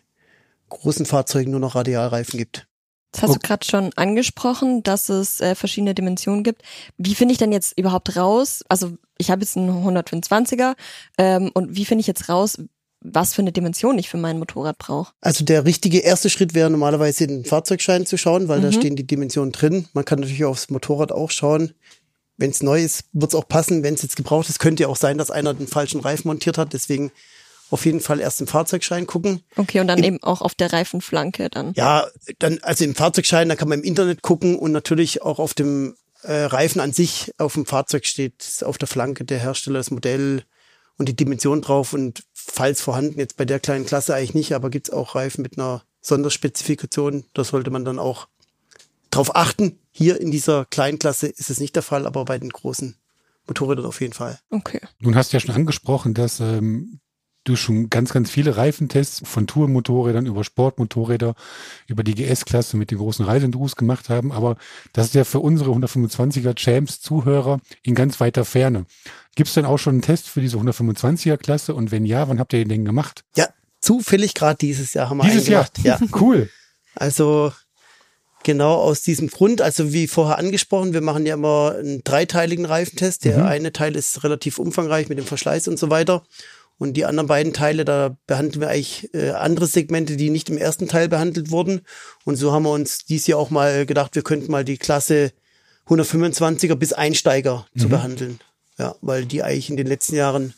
großen 0.68 1.06
Fahrzeugen 1.06 1.50
nur 1.50 1.60
noch 1.60 1.74
Radialreifen 1.74 2.38
gibt. 2.38 2.66
Das 3.12 3.22
hast 3.22 3.30
Oh. 3.30 3.34
du 3.34 3.40
gerade 3.40 3.66
schon 3.66 3.90
angesprochen, 3.96 4.82
dass 4.82 5.10
es 5.10 5.40
äh, 5.42 5.54
verschiedene 5.54 5.94
Dimensionen 5.94 6.42
gibt. 6.44 6.62
Wie 6.96 7.14
finde 7.14 7.32
ich 7.32 7.38
denn 7.38 7.52
jetzt 7.52 7.76
überhaupt 7.78 8.16
raus? 8.16 8.64
Also 8.68 8.96
ich 9.18 9.30
habe 9.30 9.42
jetzt 9.42 9.56
einen 9.56 9.68
125er 9.86 10.74
ähm, 11.18 11.50
und 11.52 11.76
wie 11.76 11.84
finde 11.84 12.00
ich 12.00 12.06
jetzt 12.06 12.30
raus, 12.30 12.56
was 13.04 13.34
für 13.34 13.42
eine 13.42 13.52
Dimension 13.52 13.98
ich 13.98 14.08
für 14.08 14.16
mein 14.16 14.38
Motorrad 14.38 14.78
brauche? 14.78 15.12
Also 15.20 15.44
der 15.44 15.64
richtige 15.66 15.98
erste 15.98 16.30
Schritt 16.30 16.54
wäre 16.54 16.70
normalerweise 16.70 17.24
in 17.24 17.30
den 17.30 17.44
Fahrzeugschein 17.44 18.06
zu 18.06 18.16
schauen, 18.16 18.48
weil 18.48 18.60
da 18.62 18.68
Mhm. 18.68 18.72
stehen 18.72 18.96
die 18.96 19.06
Dimensionen 19.06 19.52
drin. 19.52 19.88
Man 19.92 20.04
kann 20.06 20.20
natürlich 20.20 20.44
aufs 20.44 20.70
Motorrad 20.70 21.12
auch 21.12 21.30
schauen. 21.30 21.74
Wenn 22.42 22.50
es 22.50 22.60
neu 22.60 22.82
ist, 22.82 23.04
wird 23.12 23.30
es 23.30 23.36
auch 23.36 23.46
passen. 23.46 23.84
Wenn 23.84 23.94
es 23.94 24.02
jetzt 24.02 24.16
gebraucht 24.16 24.48
ist, 24.48 24.58
könnte 24.58 24.82
ja 24.82 24.88
auch 24.88 24.96
sein, 24.96 25.16
dass 25.16 25.30
einer 25.30 25.54
den 25.54 25.68
falschen 25.68 26.00
Reifen 26.00 26.26
montiert 26.26 26.58
hat. 26.58 26.72
Deswegen 26.72 27.12
auf 27.70 27.86
jeden 27.86 28.00
Fall 28.00 28.18
erst 28.18 28.40
im 28.40 28.48
Fahrzeugschein 28.48 29.06
gucken. 29.06 29.42
Okay, 29.56 29.78
und 29.78 29.86
dann 29.86 30.00
Im- 30.00 30.04
eben 30.04 30.22
auch 30.24 30.42
auf 30.42 30.56
der 30.56 30.72
Reifenflanke 30.72 31.48
dann. 31.50 31.72
Ja, 31.76 32.08
dann 32.40 32.58
also 32.62 32.82
im 32.82 32.96
Fahrzeugschein, 32.96 33.48
da 33.48 33.54
kann 33.54 33.68
man 33.68 33.78
im 33.78 33.84
Internet 33.84 34.22
gucken 34.22 34.58
und 34.58 34.72
natürlich 34.72 35.22
auch 35.22 35.38
auf 35.38 35.54
dem 35.54 35.94
äh, 36.24 36.32
Reifen 36.32 36.80
an 36.80 36.92
sich 36.92 37.32
auf 37.38 37.54
dem 37.54 37.64
Fahrzeug 37.64 38.06
steht 38.06 38.62
auf 38.64 38.76
der 38.76 38.88
Flanke 38.88 39.24
der 39.24 39.38
Hersteller 39.38 39.78
das 39.78 39.92
Modell 39.92 40.42
und 40.98 41.08
die 41.08 41.16
Dimension 41.16 41.62
drauf 41.62 41.92
und 41.92 42.24
falls 42.32 42.80
vorhanden 42.80 43.20
jetzt 43.20 43.36
bei 43.36 43.44
der 43.44 43.60
kleinen 43.60 43.86
Klasse 43.86 44.16
eigentlich 44.16 44.34
nicht, 44.34 44.52
aber 44.52 44.68
gibt's 44.68 44.90
auch 44.90 45.14
Reifen 45.14 45.42
mit 45.42 45.58
einer 45.58 45.84
Sonderspezifikation, 46.00 47.24
da 47.34 47.44
sollte 47.44 47.70
man 47.70 47.84
dann 47.84 48.00
auch 48.00 48.26
drauf 49.12 49.34
achten. 49.36 49.78
Hier 49.90 50.20
in 50.20 50.30
dieser 50.30 50.64
kleinen 50.66 50.98
Klasse 50.98 51.28
ist 51.28 51.50
es 51.50 51.60
nicht 51.60 51.76
der 51.76 51.82
Fall, 51.82 52.06
aber 52.06 52.24
bei 52.24 52.38
den 52.38 52.50
großen 52.50 52.96
Motorrädern 53.46 53.86
auf 53.86 54.00
jeden 54.00 54.12
Fall. 54.12 54.38
Okay. 54.50 54.80
Nun 55.00 55.14
hast 55.14 55.32
du 55.32 55.36
ja 55.36 55.40
schon 55.40 55.54
angesprochen, 55.54 56.14
dass 56.14 56.40
ähm, 56.40 57.00
du 57.44 57.56
schon 57.56 57.90
ganz, 57.90 58.12
ganz 58.12 58.30
viele 58.30 58.56
Reifentests 58.56 59.22
von 59.24 59.46
Tourmotorrädern 59.46 60.26
über 60.26 60.44
Sportmotorräder, 60.44 61.34
über 61.88 62.04
die 62.04 62.14
GS-Klasse 62.14 62.76
mit 62.76 62.90
den 62.90 62.98
großen 62.98 63.24
Reisendurus 63.24 63.76
gemacht 63.76 64.08
haben. 64.08 64.32
Aber 64.32 64.56
das 64.92 65.06
ist 65.06 65.14
ja 65.14 65.24
für 65.24 65.40
unsere 65.40 65.72
125er 65.72 66.56
Champs-Zuhörer 66.56 67.60
in 67.82 67.94
ganz 67.94 68.20
weiter 68.20 68.44
Ferne. 68.44 68.86
Gibt 69.34 69.48
es 69.48 69.54
denn 69.54 69.64
auch 69.64 69.78
schon 69.78 69.94
einen 69.94 70.02
Test 70.02 70.28
für 70.28 70.40
diese 70.40 70.56
125er 70.56 71.36
Klasse? 71.36 71.74
Und 71.74 71.90
wenn 71.90 72.06
ja, 72.06 72.28
wann 72.28 72.38
habt 72.38 72.52
ihr 72.52 72.60
den 72.60 72.68
denn 72.68 72.84
gemacht? 72.84 73.24
Ja, 73.36 73.48
zufällig 73.80 74.34
gerade 74.34 74.58
dieses 74.58 74.94
Jahr 74.94 75.10
haben 75.10 75.18
wir 75.18 75.24
Dieses 75.24 75.46
einen 75.46 75.52
Jahr? 75.52 75.68
gemacht. 75.74 76.00
Ja. 76.00 76.08
Cool. 76.20 76.48
Also 76.94 77.52
genau 78.44 78.74
aus 78.74 79.02
diesem 79.02 79.28
Grund, 79.28 79.60
also 79.60 79.92
wie 79.92 80.06
vorher 80.06 80.38
angesprochen, 80.38 80.92
wir 80.92 81.00
machen 81.00 81.26
ja 81.26 81.34
immer 81.34 81.76
einen 81.78 82.02
dreiteiligen 82.04 82.64
Reifentest. 82.64 83.24
Der 83.24 83.38
Mhm. 83.38 83.46
eine 83.46 83.72
Teil 83.72 83.96
ist 83.96 84.22
relativ 84.24 84.58
umfangreich 84.58 85.08
mit 85.08 85.18
dem 85.18 85.26
Verschleiß 85.26 85.68
und 85.68 85.78
so 85.78 85.90
weiter. 85.90 86.22
Und 86.78 86.94
die 86.96 87.04
anderen 87.04 87.28
beiden 87.28 87.52
Teile, 87.52 87.84
da 87.84 88.16
behandeln 88.26 88.60
wir 88.60 88.68
eigentlich 88.68 89.08
äh, 89.14 89.30
andere 89.30 89.66
Segmente, 89.66 90.16
die 90.16 90.30
nicht 90.30 90.50
im 90.50 90.58
ersten 90.58 90.88
Teil 90.88 91.08
behandelt 91.08 91.50
wurden. 91.50 91.82
Und 92.24 92.36
so 92.36 92.50
haben 92.52 92.64
wir 92.64 92.72
uns 92.72 93.04
dies 93.04 93.26
Jahr 93.28 93.38
auch 93.38 93.50
mal 93.50 93.86
gedacht, 93.86 94.14
wir 94.16 94.22
könnten 94.22 94.50
mal 94.50 94.64
die 94.64 94.78
Klasse 94.78 95.30
125er 95.88 96.74
bis 96.74 96.92
Einsteiger 96.92 97.66
zu 97.78 97.86
Mhm. 97.86 97.90
behandeln. 97.90 98.40
Ja, 98.78 98.96
weil 99.00 99.26
die 99.26 99.42
eigentlich 99.42 99.70
in 99.70 99.76
den 99.76 99.86
letzten 99.86 100.16
Jahren 100.16 100.54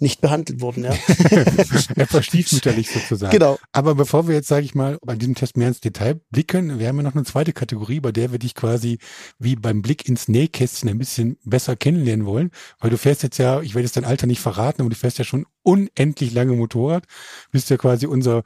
nicht 0.00 0.20
behandelt 0.20 0.60
wurden. 0.60 0.84
Ja. 0.84 0.90
Etwas 1.96 2.24
stiefmütterlich 2.24 2.90
sozusagen. 2.90 3.32
Genau. 3.32 3.58
Aber 3.72 3.94
bevor 3.94 4.28
wir 4.28 4.34
jetzt, 4.34 4.48
sage 4.48 4.64
ich 4.64 4.74
mal, 4.74 4.98
bei 5.04 5.16
diesem 5.16 5.34
Test 5.34 5.56
mehr 5.56 5.68
ins 5.68 5.80
Detail 5.80 6.20
blicken, 6.30 6.78
wir 6.78 6.88
haben 6.88 6.96
ja 6.96 7.02
noch 7.02 7.14
eine 7.14 7.24
zweite 7.24 7.52
Kategorie, 7.52 8.00
bei 8.00 8.12
der 8.12 8.32
wir 8.32 8.38
dich 8.38 8.54
quasi 8.54 8.98
wie 9.38 9.56
beim 9.56 9.82
Blick 9.82 10.08
ins 10.08 10.28
Nähkästchen 10.28 10.88
ein 10.88 10.98
bisschen 10.98 11.36
besser 11.44 11.76
kennenlernen 11.76 12.26
wollen. 12.26 12.50
Weil 12.78 12.90
du 12.90 12.98
fährst 12.98 13.22
jetzt 13.22 13.38
ja, 13.38 13.60
ich 13.60 13.74
werde 13.74 13.86
jetzt 13.86 13.96
dein 13.96 14.04
Alter 14.04 14.26
nicht 14.26 14.40
verraten, 14.40 14.82
aber 14.82 14.90
du 14.90 14.96
fährst 14.96 15.18
ja 15.18 15.24
schon 15.24 15.46
unendlich 15.62 16.32
lange 16.32 16.52
Motorrad. 16.54 17.04
Bist 17.50 17.70
ja 17.70 17.76
quasi 17.76 18.06
unser 18.06 18.42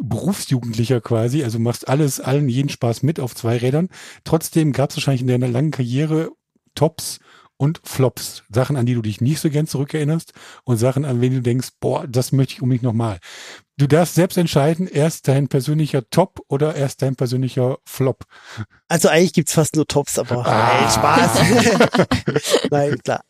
Berufsjugendlicher 0.00 1.00
quasi, 1.00 1.42
also 1.42 1.58
machst 1.58 1.88
alles, 1.88 2.20
allen 2.20 2.48
jeden 2.48 2.68
Spaß 2.68 3.02
mit 3.02 3.20
auf 3.20 3.34
zwei 3.34 3.56
Rädern. 3.56 3.88
Trotzdem 4.24 4.72
gab 4.72 4.90
es 4.90 4.96
wahrscheinlich 4.96 5.22
in 5.22 5.28
deiner 5.28 5.48
langen 5.48 5.70
Karriere 5.70 6.30
Tops 6.74 7.20
und 7.58 7.80
Flops, 7.84 8.42
Sachen, 8.50 8.76
an 8.76 8.86
die 8.86 8.94
du 8.94 9.02
dich 9.02 9.20
nicht 9.20 9.40
so 9.40 9.48
gern 9.50 9.66
zurückerinnerst 9.66 10.32
und 10.64 10.76
Sachen, 10.76 11.04
an 11.04 11.20
wen 11.20 11.34
du 11.34 11.40
denkst, 11.42 11.68
boah, 11.80 12.06
das 12.06 12.32
möchte 12.32 12.54
ich 12.54 12.62
unbedingt 12.62 12.82
nochmal. 12.82 13.18
Du 13.78 13.86
darfst 13.86 14.14
selbst 14.14 14.38
entscheiden, 14.38 14.86
erst 14.88 15.28
dein 15.28 15.48
persönlicher 15.48 16.08
Top 16.08 16.40
oder 16.48 16.74
erst 16.76 17.02
dein 17.02 17.14
persönlicher 17.14 17.76
Flop. 17.84 18.24
Also 18.88 19.08
eigentlich 19.08 19.34
gibt's 19.34 19.52
fast 19.52 19.76
nur 19.76 19.86
Tops, 19.86 20.18
aber 20.18 20.46
Ah. 20.46 20.80
nein, 20.80 20.90
Spaß. 20.90 22.66
nein, 22.70 22.98
klar. 23.02 23.20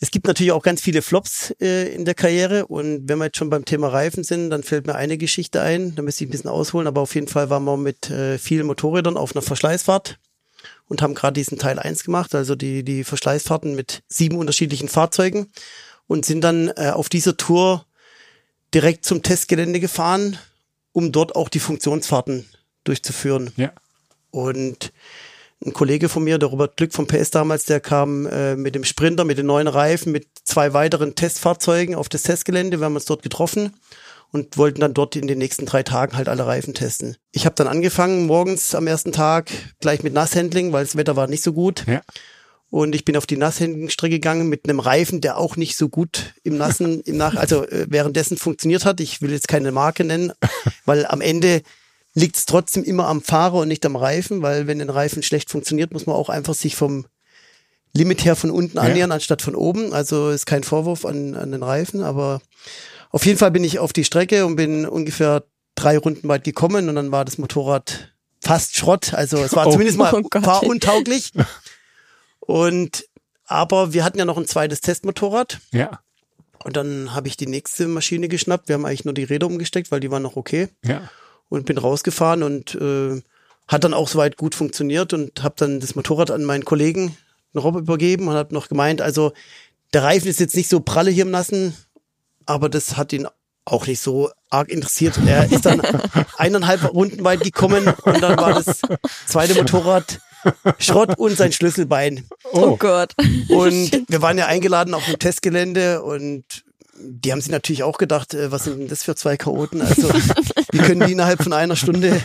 Es 0.00 0.10
gibt 0.10 0.26
natürlich 0.26 0.52
auch 0.52 0.62
ganz 0.62 0.82
viele 0.82 1.00
Flops 1.00 1.54
äh, 1.62 1.94
in 1.94 2.04
der 2.04 2.14
Karriere 2.14 2.66
und 2.66 3.08
wenn 3.08 3.18
wir 3.18 3.26
jetzt 3.26 3.38
schon 3.38 3.48
beim 3.50 3.64
Thema 3.64 3.88
Reifen 3.88 4.22
sind, 4.24 4.50
dann 4.50 4.62
fällt 4.62 4.86
mir 4.86 4.96
eine 4.96 5.16
Geschichte 5.16 5.62
ein, 5.62 5.94
da 5.94 6.02
müsste 6.02 6.24
ich 6.24 6.28
ein 6.28 6.32
bisschen 6.32 6.50
ausholen, 6.50 6.86
aber 6.86 7.00
auf 7.00 7.14
jeden 7.14 7.28
Fall 7.28 7.48
waren 7.48 7.64
wir 7.64 7.76
mit 7.78 8.10
äh, 8.10 8.36
vielen 8.38 8.66
Motorrädern 8.66 9.16
auf 9.16 9.34
einer 9.34 9.42
Verschleißfahrt 9.42 10.18
und 10.88 11.02
haben 11.02 11.14
gerade 11.14 11.34
diesen 11.34 11.58
Teil 11.58 11.78
1 11.78 12.04
gemacht, 12.04 12.34
also 12.34 12.54
die, 12.54 12.82
die 12.82 13.04
Verschleißfahrten 13.04 13.74
mit 13.74 14.02
sieben 14.08 14.38
unterschiedlichen 14.38 14.88
Fahrzeugen 14.88 15.48
und 16.06 16.24
sind 16.24 16.42
dann 16.42 16.68
äh, 16.76 16.90
auf 16.92 17.08
dieser 17.08 17.36
Tour 17.36 17.84
direkt 18.74 19.04
zum 19.04 19.22
Testgelände 19.22 19.80
gefahren, 19.80 20.38
um 20.92 21.12
dort 21.12 21.34
auch 21.34 21.48
die 21.48 21.60
Funktionsfahrten 21.60 22.46
durchzuführen. 22.84 23.52
Ja. 23.56 23.72
Und 24.30 24.92
ein 25.64 25.72
Kollege 25.72 26.08
von 26.08 26.22
mir, 26.22 26.38
der 26.38 26.50
Robert 26.50 26.76
Glück 26.76 26.92
vom 26.92 27.06
PS 27.06 27.30
damals, 27.30 27.64
der 27.64 27.80
kam 27.80 28.26
äh, 28.26 28.56
mit 28.56 28.74
dem 28.74 28.84
Sprinter, 28.84 29.24
mit 29.24 29.38
den 29.38 29.46
neuen 29.46 29.68
Reifen, 29.68 30.12
mit 30.12 30.28
zwei 30.44 30.74
weiteren 30.74 31.14
Testfahrzeugen 31.14 31.94
auf 31.94 32.08
das 32.08 32.22
Testgelände. 32.22 32.78
Wir 32.78 32.84
haben 32.84 32.94
uns 32.94 33.06
dort 33.06 33.22
getroffen 33.22 33.72
und 34.32 34.58
wollten 34.58 34.80
dann 34.80 34.94
dort 34.94 35.16
in 35.16 35.26
den 35.26 35.38
nächsten 35.38 35.66
drei 35.66 35.82
Tagen 35.82 36.16
halt 36.16 36.28
alle 36.28 36.46
Reifen 36.46 36.74
testen. 36.74 37.16
Ich 37.32 37.46
habe 37.46 37.54
dann 37.54 37.68
angefangen 37.68 38.26
morgens 38.26 38.74
am 38.74 38.86
ersten 38.86 39.12
Tag 39.12 39.50
gleich 39.80 40.02
mit 40.02 40.12
Nasshandling, 40.12 40.72
weil 40.72 40.84
das 40.84 40.96
Wetter 40.96 41.16
war 41.16 41.26
nicht 41.26 41.42
so 41.42 41.52
gut. 41.52 41.84
Ja. 41.86 42.02
Und 42.68 42.94
ich 42.94 43.04
bin 43.04 43.16
auf 43.16 43.26
die 43.26 43.36
Nasshandlingstrecke 43.36 44.16
gegangen 44.16 44.48
mit 44.48 44.68
einem 44.68 44.80
Reifen, 44.80 45.20
der 45.20 45.38
auch 45.38 45.56
nicht 45.56 45.76
so 45.76 45.88
gut 45.88 46.34
im 46.42 46.56
Nassen, 46.56 47.00
im 47.04 47.16
Nach, 47.16 47.36
also 47.36 47.66
äh, 47.66 47.86
währenddessen 47.88 48.36
funktioniert 48.36 48.84
hat. 48.84 49.00
Ich 49.00 49.22
will 49.22 49.30
jetzt 49.30 49.48
keine 49.48 49.72
Marke 49.72 50.04
nennen, 50.04 50.32
weil 50.84 51.06
am 51.06 51.20
Ende 51.20 51.62
liegt 52.14 52.36
es 52.36 52.46
trotzdem 52.46 52.82
immer 52.82 53.06
am 53.08 53.22
Fahrer 53.22 53.58
und 53.58 53.68
nicht 53.68 53.84
am 53.86 53.94
Reifen, 53.94 54.42
weil 54.42 54.66
wenn 54.66 54.80
ein 54.80 54.90
Reifen 54.90 55.22
schlecht 55.22 55.50
funktioniert, 55.50 55.92
muss 55.92 56.06
man 56.06 56.16
auch 56.16 56.28
einfach 56.28 56.54
sich 56.54 56.74
vom 56.74 57.06
Limit 57.92 58.24
her 58.24 58.36
von 58.36 58.50
unten 58.50 58.78
annähern, 58.78 59.10
ja. 59.10 59.14
anstatt 59.14 59.42
von 59.42 59.54
oben. 59.54 59.92
Also 59.92 60.30
ist 60.30 60.46
kein 60.46 60.64
Vorwurf 60.64 61.04
an, 61.04 61.34
an 61.34 61.52
den 61.52 61.62
Reifen, 61.62 62.02
aber 62.02 62.40
auf 63.10 63.24
jeden 63.26 63.38
Fall 63.38 63.50
bin 63.50 63.64
ich 63.64 63.78
auf 63.78 63.92
die 63.92 64.04
Strecke 64.04 64.46
und 64.46 64.56
bin 64.56 64.86
ungefähr 64.86 65.44
drei 65.74 65.98
Runden 65.98 66.28
weit 66.28 66.44
gekommen 66.44 66.88
und 66.88 66.94
dann 66.94 67.12
war 67.12 67.24
das 67.24 67.38
Motorrad 67.38 68.14
fast 68.40 68.76
Schrott. 68.76 69.14
Also 69.14 69.38
es 69.38 69.54
war 69.54 69.66
oh. 69.66 69.72
zumindest 69.72 69.98
mal 69.98 70.12
oh 70.12 70.40
fahruntauglich. 70.40 71.32
Und 72.40 73.04
aber 73.44 73.92
wir 73.92 74.04
hatten 74.04 74.18
ja 74.18 74.24
noch 74.24 74.38
ein 74.38 74.46
zweites 74.46 74.80
Testmotorrad. 74.80 75.58
Ja. 75.72 76.00
Und 76.64 76.76
dann 76.76 77.14
habe 77.14 77.28
ich 77.28 77.36
die 77.36 77.46
nächste 77.46 77.86
Maschine 77.86 78.28
geschnappt. 78.28 78.68
Wir 78.68 78.74
haben 78.74 78.84
eigentlich 78.84 79.04
nur 79.04 79.14
die 79.14 79.24
Räder 79.24 79.46
umgesteckt, 79.46 79.92
weil 79.92 80.00
die 80.00 80.10
waren 80.10 80.22
noch 80.22 80.36
okay. 80.36 80.68
Ja. 80.84 81.08
Und 81.48 81.66
bin 81.66 81.78
rausgefahren 81.78 82.42
und 82.42 82.74
äh, 82.74 83.22
hat 83.68 83.84
dann 83.84 83.94
auch 83.94 84.08
soweit 84.08 84.36
gut 84.36 84.54
funktioniert 84.54 85.12
und 85.12 85.44
habe 85.44 85.54
dann 85.58 85.78
das 85.78 85.94
Motorrad 85.94 86.30
an 86.30 86.44
meinen 86.44 86.64
Kollegen 86.64 87.16
Rob 87.54 87.76
übergeben 87.76 88.28
und 88.28 88.34
habe 88.34 88.54
noch 88.54 88.68
gemeint, 88.68 89.00
also 89.00 89.32
der 89.92 90.02
Reifen 90.02 90.28
ist 90.28 90.40
jetzt 90.40 90.56
nicht 90.56 90.68
so 90.68 90.80
pralle 90.80 91.10
hier 91.10 91.24
im 91.24 91.30
Nassen, 91.30 91.74
aber 92.46 92.68
das 92.68 92.96
hat 92.96 93.12
ihn 93.12 93.26
auch 93.64 93.86
nicht 93.86 94.00
so 94.00 94.30
arg 94.48 94.68
interessiert. 94.68 95.18
Er 95.26 95.50
ist 95.50 95.66
dann 95.66 95.82
eineinhalb 96.36 96.92
Runden 96.92 97.24
weit 97.24 97.40
gekommen 97.40 97.92
und 98.02 98.22
dann 98.22 98.38
war 98.38 98.54
das 98.54 98.80
zweite 99.26 99.54
Motorrad 99.54 100.20
Schrott 100.78 101.18
und 101.18 101.36
sein 101.36 101.52
Schlüsselbein. 101.52 102.24
Oh, 102.52 102.60
oh 102.60 102.76
Gott. 102.76 103.14
Und 103.48 104.04
wir 104.08 104.22
waren 104.22 104.38
ja 104.38 104.46
eingeladen 104.46 104.94
auf 104.94 105.04
dem 105.04 105.18
Testgelände 105.18 106.02
und 106.02 106.44
die 106.98 107.30
haben 107.30 107.40
sich 107.40 107.50
natürlich 107.50 107.82
auch 107.82 107.98
gedacht, 107.98 108.32
äh, 108.32 108.50
was 108.50 108.64
sind 108.64 108.78
denn 108.78 108.88
das 108.88 109.02
für 109.02 109.14
zwei 109.14 109.36
Chaoten? 109.36 109.82
Also, 109.82 110.08
wie 110.72 110.78
können 110.78 111.06
die 111.06 111.12
innerhalb 111.12 111.42
von 111.42 111.52
einer 111.52 111.76
Stunde 111.76 112.22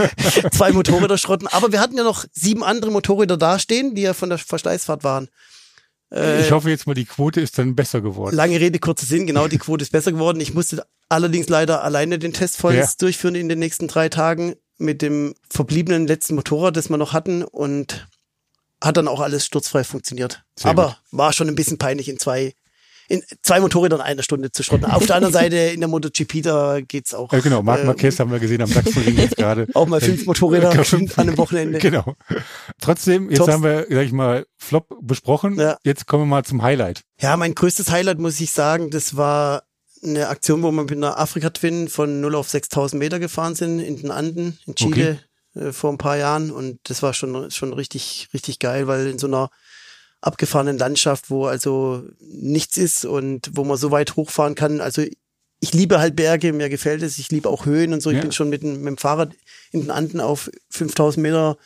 zwei 0.52 0.72
Motorräder 0.72 1.18
schrotten? 1.18 1.46
Aber 1.48 1.72
wir 1.72 1.80
hatten 1.80 1.96
ja 1.96 2.04
noch 2.04 2.24
sieben 2.32 2.64
andere 2.64 2.90
Motorräder 2.90 3.36
dastehen, 3.36 3.94
die 3.94 4.02
ja 4.02 4.14
von 4.14 4.30
der 4.30 4.38
Verschleißfahrt 4.38 5.04
waren. 5.04 5.28
Äh, 6.14 6.42
ich 6.42 6.52
hoffe 6.52 6.70
jetzt 6.70 6.86
mal, 6.86 6.94
die 6.94 7.04
Quote 7.04 7.40
ist 7.40 7.58
dann 7.58 7.74
besser 7.74 8.00
geworden. 8.00 8.36
Lange 8.36 8.60
Rede, 8.60 8.78
kurzer 8.78 9.06
Sinn, 9.06 9.26
genau, 9.26 9.48
die 9.48 9.58
Quote 9.58 9.82
ist 9.82 9.90
besser 9.90 10.12
geworden. 10.12 10.40
Ich 10.40 10.54
musste 10.54 10.86
allerdings 11.08 11.48
leider 11.48 11.82
alleine 11.82 12.18
den 12.18 12.32
Test 12.32 12.56
vollends 12.56 12.92
ja. 12.92 12.96
durchführen 13.00 13.34
in 13.34 13.48
den 13.48 13.58
nächsten 13.58 13.88
drei 13.88 14.08
Tagen 14.08 14.54
mit 14.78 15.02
dem 15.02 15.34
verbliebenen 15.50 16.06
letzten 16.06 16.34
Motorrad, 16.34 16.76
das 16.76 16.88
wir 16.88 16.96
noch 16.96 17.12
hatten 17.12 17.42
und 17.42 18.08
hat 18.82 18.96
dann 18.96 19.08
auch 19.08 19.20
alles 19.20 19.46
sturzfrei 19.46 19.84
funktioniert. 19.84 20.44
Sehr 20.58 20.70
Aber 20.70 20.86
gut. 20.86 21.18
war 21.18 21.32
schon 21.32 21.48
ein 21.48 21.54
bisschen 21.54 21.78
peinlich 21.78 22.08
in 22.08 22.18
zwei 22.18 22.54
in 23.08 23.22
zwei 23.42 23.60
Motorrädern 23.60 24.00
einer 24.00 24.22
Stunde 24.22 24.50
zu 24.50 24.62
schrotten. 24.62 24.86
Auf 24.86 25.06
der 25.06 25.16
anderen 25.16 25.32
Seite 25.34 25.56
in 25.56 25.80
der 25.80 25.88
MotoGP, 25.88 26.42
da 26.42 26.80
geht's 26.80 27.14
auch. 27.14 27.32
Ja, 27.32 27.40
genau, 27.40 27.62
Marc 27.62 27.80
ähm, 27.80 27.86
Marquez 27.86 28.18
haben 28.18 28.30
wir 28.30 28.38
gesehen 28.38 28.62
am 28.62 28.68
Sachsenring 28.68 29.16
jetzt 29.16 29.36
gerade. 29.36 29.66
Auch 29.74 29.86
mal 29.86 30.00
fünf 30.00 30.26
Motorräder 30.26 30.72
fünf, 30.84 31.18
an 31.18 31.28
einem 31.28 31.38
Wochenende. 31.38 31.78
Genau. 31.78 32.14
Trotzdem, 32.80 33.28
jetzt 33.28 33.38
Tops. 33.38 33.52
haben 33.52 33.62
wir, 33.62 33.86
sag 33.90 34.06
ich 34.06 34.12
mal, 34.12 34.46
Flop 34.56 34.96
besprochen. 35.02 35.58
Ja. 35.58 35.76
Jetzt 35.84 36.06
kommen 36.06 36.24
wir 36.24 36.28
mal 36.28 36.44
zum 36.44 36.62
Highlight. 36.62 37.02
Ja, 37.20 37.36
mein 37.36 37.54
größtes 37.54 37.90
Highlight, 37.90 38.18
muss 38.18 38.40
ich 38.40 38.50
sagen, 38.50 38.90
das 38.90 39.16
war 39.16 39.62
eine 40.02 40.28
Aktion, 40.28 40.62
wo 40.62 40.70
wir 40.70 40.82
mit 40.82 40.92
einer 40.92 41.18
Afrika-Twin 41.18 41.88
von 41.88 42.20
0 42.20 42.34
auf 42.34 42.48
6000 42.48 42.98
Meter 42.98 43.18
gefahren 43.18 43.54
sind 43.54 43.80
in 43.80 43.96
den 43.96 44.10
Anden, 44.10 44.58
in 44.66 44.74
Chile, 44.74 45.18
okay. 45.54 45.68
äh, 45.68 45.72
vor 45.72 45.90
ein 45.90 45.98
paar 45.98 46.16
Jahren. 46.16 46.50
Und 46.50 46.78
das 46.84 47.02
war 47.02 47.14
schon, 47.14 47.50
schon 47.50 47.72
richtig, 47.72 48.28
richtig 48.34 48.58
geil, 48.58 48.86
weil 48.86 49.06
in 49.06 49.18
so 49.18 49.26
einer 49.26 49.50
abgefahrenen 50.24 50.78
Landschaft, 50.78 51.30
wo 51.30 51.46
also 51.46 52.02
nichts 52.20 52.76
ist 52.76 53.04
und 53.04 53.50
wo 53.52 53.64
man 53.64 53.76
so 53.76 53.90
weit 53.90 54.16
hochfahren 54.16 54.54
kann. 54.54 54.80
Also 54.80 55.02
ich 55.60 55.72
liebe 55.72 55.98
halt 55.98 56.16
Berge, 56.16 56.52
mir 56.52 56.70
gefällt 56.70 57.02
es. 57.02 57.18
Ich 57.18 57.30
liebe 57.30 57.48
auch 57.48 57.66
Höhen 57.66 57.92
und 57.92 58.02
so. 58.02 58.10
Ich 58.10 58.16
ja. 58.16 58.22
bin 58.22 58.32
schon 58.32 58.48
mit, 58.48 58.62
mit 58.62 58.86
dem 58.86 58.96
Fahrrad 58.96 59.32
in 59.70 59.82
den 59.82 59.90
Anden 59.90 60.20
auf 60.20 60.50
5000 60.70 61.22
Meter 61.22 61.58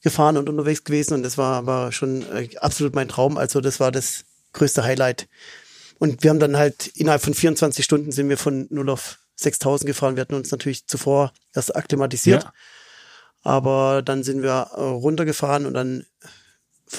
gefahren 0.00 0.36
und 0.36 0.48
unterwegs 0.48 0.84
gewesen 0.84 1.14
und 1.14 1.22
das 1.22 1.38
war 1.38 1.56
aber 1.56 1.90
schon 1.90 2.22
äh, 2.32 2.48
absolut 2.58 2.94
mein 2.94 3.08
Traum. 3.08 3.36
Also 3.36 3.60
das 3.60 3.80
war 3.80 3.90
das 3.90 4.24
größte 4.52 4.84
Highlight. 4.84 5.28
Und 5.98 6.22
wir 6.22 6.30
haben 6.30 6.40
dann 6.40 6.56
halt 6.56 6.88
innerhalb 6.88 7.22
von 7.22 7.34
24 7.34 7.84
Stunden 7.84 8.12
sind 8.12 8.28
wir 8.28 8.38
von 8.38 8.66
0 8.70 8.90
auf 8.90 9.18
6000 9.36 9.86
gefahren. 9.86 10.16
Wir 10.16 10.20
hatten 10.20 10.34
uns 10.34 10.50
natürlich 10.50 10.86
zuvor 10.86 11.32
erst 11.54 11.74
akklimatisiert. 11.74 12.44
Ja. 12.44 12.52
Aber 13.42 14.02
dann 14.02 14.22
sind 14.22 14.42
wir 14.42 14.70
äh, 14.74 14.80
runtergefahren 14.80 15.66
und 15.66 15.74
dann 15.74 16.06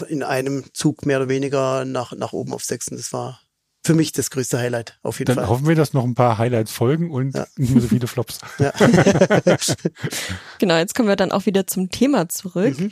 in 0.02 0.24
einem 0.24 0.66
Zug 0.74 1.06
mehr 1.06 1.18
oder 1.18 1.30
weniger 1.30 1.86
nach, 1.86 2.14
nach 2.14 2.34
oben 2.34 2.54
auf 2.54 2.64
Sechsten. 2.64 2.98
Das 2.98 3.14
war 3.14 3.40
für 3.86 3.94
mich 3.94 4.12
das 4.12 4.32
größte 4.32 4.58
Highlight, 4.58 4.98
auf 5.04 5.20
jeden 5.20 5.28
Dann 5.28 5.36
Fall. 5.36 5.44
Dann 5.44 5.50
hoffen 5.52 5.68
wir, 5.68 5.75
dass 5.75 5.94
noch 5.94 6.04
ein 6.04 6.16
paar 6.16 6.38
Highlights 6.40 6.72
folgen 6.72 7.12
und 7.12 7.36
ja. 7.36 7.46
nicht 7.56 7.72
mehr 7.72 7.82
so 7.82 7.88
viele 7.88 8.08
Flops. 8.08 8.40
Ja. 8.60 8.72
genau, 10.60 10.78
jetzt 10.78 10.96
kommen 10.96 11.08
wir 11.08 11.16
dann 11.16 11.32
auch 11.32 11.46
wieder 11.46 11.68
zum 11.68 11.90
Thema 11.90 12.28
zurück. 12.30 12.80
Mhm. 12.80 12.92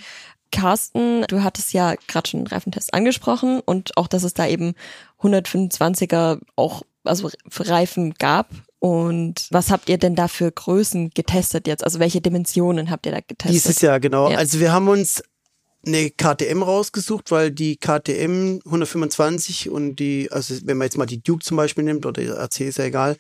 Carsten, 0.52 1.24
du 1.28 1.42
hattest 1.42 1.74
ja 1.74 1.96
gerade 2.08 2.30
schon 2.30 2.42
einen 2.42 2.48
Reifentest 2.48 2.94
angesprochen 2.94 3.60
und 3.60 3.98
auch, 3.98 4.08
dass 4.08 4.24
es 4.24 4.36
da 4.36 4.46
eben 4.46 4.76
125er 5.20 6.40
auch, 6.56 6.84
also 7.04 7.32
Reifen 7.58 8.14
gab. 8.14 8.52
Und 8.78 9.48
was 9.50 9.72
habt 9.72 9.90
ihr 9.90 9.98
denn 9.98 10.16
da 10.16 10.28
für 10.28 10.52
Größen 10.52 11.10
getestet 11.10 11.68
jetzt? 11.68 11.84
Also 11.84 12.00
welche 12.00 12.22
Dimensionen 12.22 12.92
habt 12.92 13.08
ihr 13.08 13.14
da 13.14 13.22
getestet? 13.22 13.56
Dieses 13.56 13.82
Jahr, 13.82 14.00
genau. 14.00 14.30
Ja. 14.30 14.38
Also 14.38 14.60
wir 14.60 14.72
haben 14.72 14.90
uns 14.90 15.24
eine 15.86 16.12
KTM 16.12 16.64
rausgesucht, 16.64 17.32
weil 17.32 17.52
die 17.52 17.76
KTM 17.76 18.60
125 18.66 19.70
und 19.70 19.98
die, 19.98 20.32
also 20.32 20.56
wenn 20.66 20.78
man 20.78 20.86
jetzt 20.86 20.98
mal 20.98 21.06
die 21.06 21.22
Duke 21.22 21.44
zum 21.44 21.58
Beispiel 21.58 21.84
nimmt 21.84 22.06
oder 22.06 22.22
die 22.22 22.30
RC 22.30 22.62
ist 22.62 22.78
ja 22.78 22.86
egal, 22.86 23.18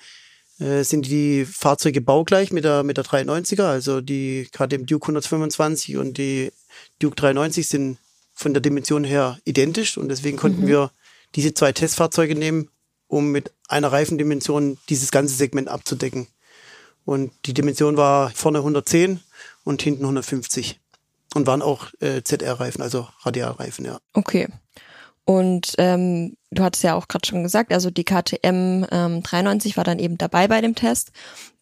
äh, 0.59 0.83
sind 0.83 1.07
die 1.07 1.45
Fahrzeuge 1.45 1.99
baugleich 1.99 2.51
mit 2.51 2.63
der, 2.63 2.83
mit 2.83 2.97
der 2.97 3.03
390er. 3.03 3.63
Also 3.63 4.01
die 4.01 4.47
KTM 4.51 4.85
Duke 4.85 5.03
125 5.05 5.97
und 5.97 6.17
die 6.17 6.51
Duke 6.99 7.15
390 7.15 7.67
sind 7.67 7.97
von 8.33 8.53
der 8.53 8.61
Dimension 8.61 9.03
her 9.03 9.39
identisch 9.45 9.97
und 9.97 10.09
deswegen 10.09 10.37
konnten 10.37 10.61
mhm. 10.61 10.67
wir 10.67 10.91
diese 11.35 11.53
zwei 11.53 11.71
Testfahrzeuge 11.71 12.35
nehmen, 12.35 12.69
um 13.07 13.31
mit 13.31 13.51
einer 13.67 13.91
Reifendimension 13.91 14.77
dieses 14.89 15.11
ganze 15.11 15.35
Segment 15.35 15.67
abzudecken. 15.67 16.27
Und 17.05 17.31
die 17.45 17.53
Dimension 17.53 17.97
war 17.97 18.29
vorne 18.29 18.59
110 18.59 19.19
und 19.65 19.81
hinten 19.81 20.03
150 20.03 20.79
und 21.35 21.47
waren 21.47 21.61
auch 21.61 21.87
äh, 21.99 22.23
ZR-Reifen, 22.23 22.81
also 22.81 23.07
Radialreifen, 23.21 23.85
ja. 23.85 23.99
Okay. 24.13 24.47
Und 25.25 25.73
ähm, 25.77 26.35
du 26.51 26.63
hattest 26.63 26.83
ja 26.83 26.95
auch 26.95 27.07
gerade 27.07 27.27
schon 27.27 27.43
gesagt, 27.43 27.71
also 27.71 27.89
die 27.89 28.03
KTM 28.03 28.85
ähm, 28.91 29.23
93 29.23 29.77
war 29.77 29.83
dann 29.83 29.99
eben 29.99 30.17
dabei 30.17 30.47
bei 30.47 30.59
dem 30.61 30.75
Test. 30.75 31.11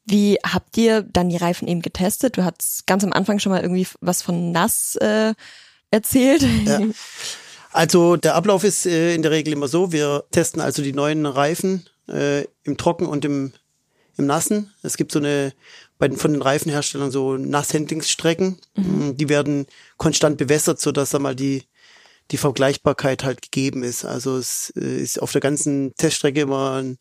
Wie 0.06 0.38
habt 0.44 0.78
ihr 0.78 1.04
dann 1.04 1.30
die 1.30 1.38
Reifen 1.38 1.68
eben 1.68 1.82
getestet? 1.82 2.38
Du 2.38 2.44
hattest 2.44 2.88
ganz 2.88 3.04
am 3.04 3.14
Anfang 3.14 3.40
schon 3.40 3.52
mal 3.52 3.62
irgendwie 3.62 3.88
was 4.02 4.24
von 4.24 4.52
nass 4.52 4.96
äh, 4.96 5.34
erzählt. 5.92 6.44
Ja. 6.66 6.80
Also 7.74 8.18
der 8.18 8.36
Ablauf 8.36 8.64
ist 8.64 8.86
äh, 8.86 9.16
in 9.16 9.22
der 9.22 9.32
Regel 9.32 9.54
immer 9.54 9.68
so, 9.68 9.92
wir 9.92 10.26
testen 10.32 10.62
also 10.62 10.82
die 10.82 10.94
neuen 10.94 11.26
Reifen 11.26 11.86
äh, 12.10 12.46
im 12.64 12.78
Trocken 12.78 13.06
und 13.06 13.24
im, 13.24 13.54
im 14.18 14.26
Nassen. 14.26 14.74
Es 14.84 14.98
gibt 14.98 15.12
so 15.12 15.20
eine 15.20 15.54
bei 15.98 16.08
den, 16.08 16.18
von 16.18 16.34
den 16.34 16.42
Reifenherstellern 16.42 17.12
so 17.12 17.38
Nasshandlingsstrecken. 17.38 18.58
Mhm. 18.76 19.18
Die 19.18 19.30
werden 19.30 19.68
konstant 19.98 20.38
bewässert, 20.38 20.80
so 20.82 20.92
dass 20.92 21.12
da 21.12 21.20
mal 21.20 21.36
die 21.36 21.64
die 22.32 22.38
Vergleichbarkeit 22.38 23.24
halt 23.24 23.42
gegeben 23.42 23.84
ist. 23.84 24.06
Also 24.06 24.38
es 24.38 24.72
äh, 24.76 25.02
ist 25.02 25.22
auf 25.22 25.32
der 25.32 25.42
ganzen 25.42 25.94
Teststrecke 25.98 26.42
immer 26.42 26.74
ein, 26.82 26.98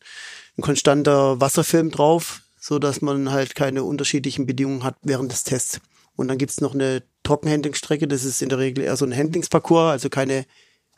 ein 0.59 0.63
konstanter 0.63 1.41
Wasserfilm 1.41 1.91
drauf, 1.91 2.43
so 2.59 2.79
dass 2.79 3.01
man 3.01 3.31
halt 3.31 3.55
keine 3.55 3.85
unterschiedlichen 3.85 4.47
Bedingungen 4.47 4.85
hat 4.85 4.97
während 5.03 5.31
des 5.33 5.45
Tests. 5.45 5.81
Und 6.17 6.29
dann 6.29 6.39
gibt's 6.39 6.61
noch 6.61 6.75
eine 6.75 7.03
Trockenhandlingsstrecke, 7.23 8.09
das 8.09 8.25
ist 8.25 8.43
in 8.43 8.49
der 8.49 8.59
Regel 8.59 8.85
eher 8.85 8.97
so 8.97 9.05
ein 9.05 9.17
Handlingsparcours, 9.17 9.93
also 9.93 10.11
keine 10.11 10.45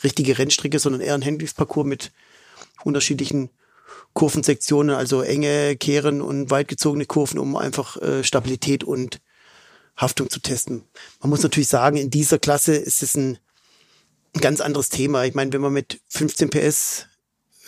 richtige 0.03 0.39
Rennstrecke, 0.39 0.79
sondern 0.79 1.01
eher 1.01 1.15
ein 1.15 1.25
Handlingsparcours 1.25 1.87
mit 1.87 2.13
unterschiedlichen 2.85 3.51
Kurvensektionen, 4.15 4.95
also 4.95 5.23
enge 5.23 5.77
Kehren 5.77 6.21
und 6.21 6.51
weitgezogene 6.51 7.07
Kurven, 7.07 7.39
um 7.39 7.57
einfach 7.57 7.97
äh, 8.01 8.25
Stabilität 8.25 8.85
und 8.85 9.21
Haftung 9.97 10.31
zu 10.31 10.41
testen. 10.41 10.85
Man 11.21 11.31
muss 11.31 11.43
natürlich 11.43 11.69
sagen, 11.69 11.97
in 11.97 12.11
dieser 12.11 12.39
Klasse 12.39 12.75
ist 12.75 13.03
es 13.03 13.15
ein, 13.17 13.39
ein 14.35 14.41
ganz 14.41 14.61
anderes 14.61 14.89
Thema. 14.89 15.25
Ich 15.25 15.35
meine, 15.35 15.53
wenn 15.53 15.61
man 15.61 15.73
mit 15.73 16.01
15 16.09 16.51
PS 16.51 17.07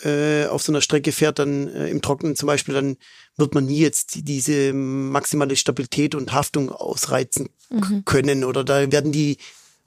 äh, 0.03 0.45
auf 0.47 0.61
so 0.61 0.71
einer 0.71 0.81
Strecke 0.81 1.11
fährt, 1.11 1.39
dann 1.39 1.67
äh, 1.67 1.89
im 1.89 2.01
Trockenen 2.01 2.35
zum 2.35 2.47
Beispiel, 2.47 2.73
dann 2.73 2.97
wird 3.37 3.53
man 3.53 3.65
nie 3.65 3.79
jetzt 3.79 4.27
diese 4.27 4.73
maximale 4.73 5.55
Stabilität 5.55 6.15
und 6.15 6.33
Haftung 6.33 6.71
ausreizen 6.71 7.49
mhm. 7.69 8.03
können. 8.05 8.43
Oder 8.43 8.63
da 8.63 8.91
werden 8.91 9.11
die 9.11 9.37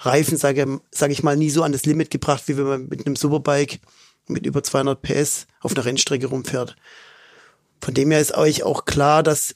Reifen, 0.00 0.36
sage 0.36 0.80
sag 0.90 1.10
ich 1.10 1.22
mal, 1.22 1.36
nie 1.36 1.50
so 1.50 1.62
an 1.62 1.72
das 1.72 1.84
Limit 1.84 2.10
gebracht, 2.10 2.44
wie 2.46 2.56
wenn 2.56 2.66
man 2.66 2.88
mit 2.88 3.04
einem 3.04 3.16
Superbike 3.16 3.80
mit 4.28 4.46
über 4.46 4.62
200 4.62 5.00
PS 5.02 5.46
auf 5.60 5.74
einer 5.74 5.84
Rennstrecke 5.84 6.26
rumfährt. 6.26 6.76
Von 7.80 7.94
dem 7.94 8.10
her 8.10 8.20
ist 8.20 8.34
euch 8.34 8.62
auch 8.62 8.84
klar, 8.84 9.22
dass 9.22 9.54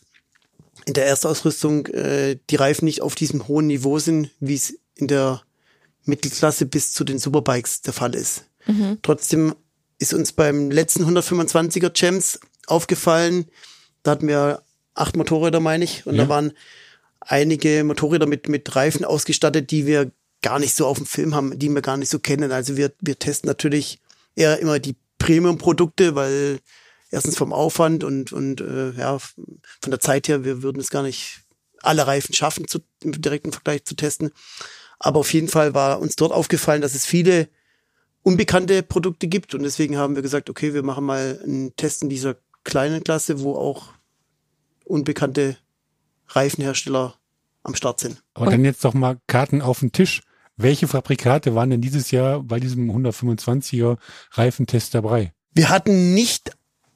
in 0.87 0.95
der 0.95 1.07
Erstausrüstung 1.07 1.87
äh, 1.87 2.39
die 2.51 2.57
Reifen 2.57 2.85
nicht 2.85 3.03
auf 3.03 3.15
diesem 3.15 3.47
hohen 3.49 3.67
Niveau 3.67 3.99
sind, 3.99 4.31
wie 4.41 4.55
es 4.55 4.79
in 4.95 5.09
der 5.09 5.43
Mittelklasse 6.05 6.67
bis 6.67 6.93
zu 6.93 7.05
den 7.05 7.19
Superbikes 7.19 7.83
der 7.83 7.93
Fall 7.93 8.15
ist. 8.15 8.45
Mhm. 8.67 8.99
Trotzdem 9.03 9.55
ist 9.99 10.15
uns 10.15 10.33
beim 10.33 10.71
letzten 10.71 11.05
125er 11.05 11.93
Champs 11.93 12.41
aufgefallen, 12.67 13.47
da 14.03 14.13
hatten 14.13 14.27
wir 14.27 14.63
acht 14.95 15.17
Motorräder, 15.17 15.61
meine 15.61 15.85
ich, 15.85 16.07
und 16.07 16.17
ja. 16.17 16.25
da 16.25 16.29
waren 16.29 16.53
einige 17.21 17.85
Motorräder 17.85 18.27
mit, 18.27 18.49
mit 18.49 18.75
Reifen 18.75 19.05
ausgestattet, 19.05 19.71
die 19.71 19.87
wir 19.87 20.11
gar 20.43 20.59
nicht 20.59 20.75
so 20.75 20.87
auf 20.87 20.97
dem 20.97 21.07
Film 21.07 21.35
haben, 21.35 21.59
die 21.59 21.69
wir 21.69 21.83
gar 21.83 21.97
nicht 21.97 22.09
so 22.09 22.19
kennen. 22.19 22.51
Also 22.51 22.77
wir, 22.77 22.93
wir 23.01 23.19
testen 23.19 23.47
natürlich 23.47 24.01
eher 24.35 24.59
immer 24.59 24.79
die 24.79 24.97
Premium-Produkte, 25.19 26.15
weil 26.15 26.61
erstens 27.11 27.37
vom 27.37 27.53
Aufwand 27.53 28.05
und, 28.05 28.33
und 28.33 28.61
äh, 28.61 28.93
ja, 28.93 29.19
von 29.19 29.91
der 29.91 30.01
Zeit 30.01 30.29
her, 30.29 30.45
wir 30.45 30.63
würden 30.63 30.81
es 30.81 30.91
gar 30.91 31.03
nicht 31.03 31.41
alle 31.83 32.07
Reifen 32.07 32.35
schaffen, 32.35 32.67
zu, 32.67 32.81
im 33.03 33.13
direkten 33.21 33.53
Vergleich 33.53 33.85
zu 33.85 33.95
testen. 33.95 34.31
Aber 34.99 35.21
auf 35.21 35.33
jeden 35.33 35.49
Fall 35.49 35.75
war 35.75 36.01
uns 36.01 36.17
dort 36.17 36.33
aufgefallen, 36.33 36.83
dass 36.83 36.95
es 36.95 37.05
viele 37.07 37.49
unbekannte 38.23 38.83
Produkte 38.83 39.27
gibt 39.27 39.55
und 39.55 39.63
deswegen 39.65 39.97
haben 39.97 40.15
wir 40.15 40.23
gesagt, 40.23 40.49
okay, 40.49 40.75
wir 40.75 40.85
machen 40.85 41.05
mal 41.05 41.41
einen 41.43 41.75
Test 41.77 42.03
in 42.03 42.09
dieser 42.09 42.37
kleinen 42.65 43.03
Klasse, 43.03 43.41
wo 43.41 43.57
auch 43.57 43.89
unbekannte 44.85 45.57
Reifenhersteller 46.29 47.17
am 47.65 47.75
Start 47.75 48.01
sind. 48.01 48.23
Aber 48.35 48.51
dann 48.51 48.65
jetzt 48.65 48.85
doch 48.85 48.95
mal 48.95 49.19
Karten 49.27 49.61
auf 49.61 49.81
den 49.81 49.93
Tisch. 49.93 50.23
Welche 50.63 50.89
Fabrikate 50.89 51.55
waren 51.55 51.71
denn 51.71 51.81
dieses 51.81 52.11
Jahr 52.11 52.43
bei 52.43 52.61
diesem 52.61 52.91
125er 52.91 53.97
Reifentest 54.33 54.95
dabei? 54.95 55.33
Wir 55.55 55.69
hatten 55.69 56.15
nicht 56.15 56.53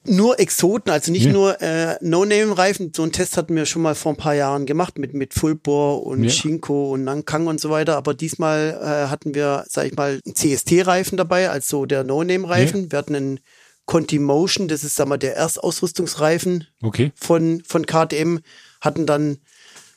nur 0.09 0.39
Exoten, 0.39 0.91
also 0.91 1.11
nicht 1.11 1.27
ja. 1.27 1.33
nur 1.33 1.61
äh, 1.61 1.97
No-Name-Reifen. 2.01 2.93
So 2.95 3.03
einen 3.03 3.13
Test 3.13 3.37
hatten 3.37 3.57
wir 3.57 3.67
schon 3.67 3.83
mal 3.83 3.95
vor 3.95 4.13
ein 4.13 4.17
paar 4.17 4.35
Jahren 4.35 4.67
gemacht 4.67 4.99
mit 4.99 5.15
mit 5.15 5.35
Fulbor 5.35 6.07
und 6.07 6.23
ja. 6.23 6.31
Shinko 6.31 6.93
und 6.93 7.05
Nankang 7.05 7.47
und 7.47 7.61
so 7.61 7.71
weiter. 7.71 7.97
Aber 7.97 8.15
diesmal 8.15 8.79
äh, 8.81 9.11
hatten 9.11 9.35
wir, 9.35 9.65
sag 9.69 9.87
ich 9.87 9.97
mal, 9.97 10.21
einen 10.25 10.35
CST-Reifen 10.35 11.17
dabei, 11.17 11.51
also 11.51 11.87
der 11.87 12.05
No-Name-Reifen. 12.05 12.85
Ja. 12.85 12.93
Wir 12.93 12.99
hatten 12.99 13.17
einen 13.17 13.41
Conti 13.85 14.19
Motion, 14.19 14.69
das 14.69 14.85
ist 14.85 14.97
sag 14.97 15.09
mal 15.09 15.17
der 15.17 15.37
Erstausrüstungsreifen 15.37 16.67
okay. 16.83 17.13
von 17.15 17.63
von 17.67 17.87
KTM. 17.87 18.39
Hatten 18.81 19.07
dann 19.07 19.39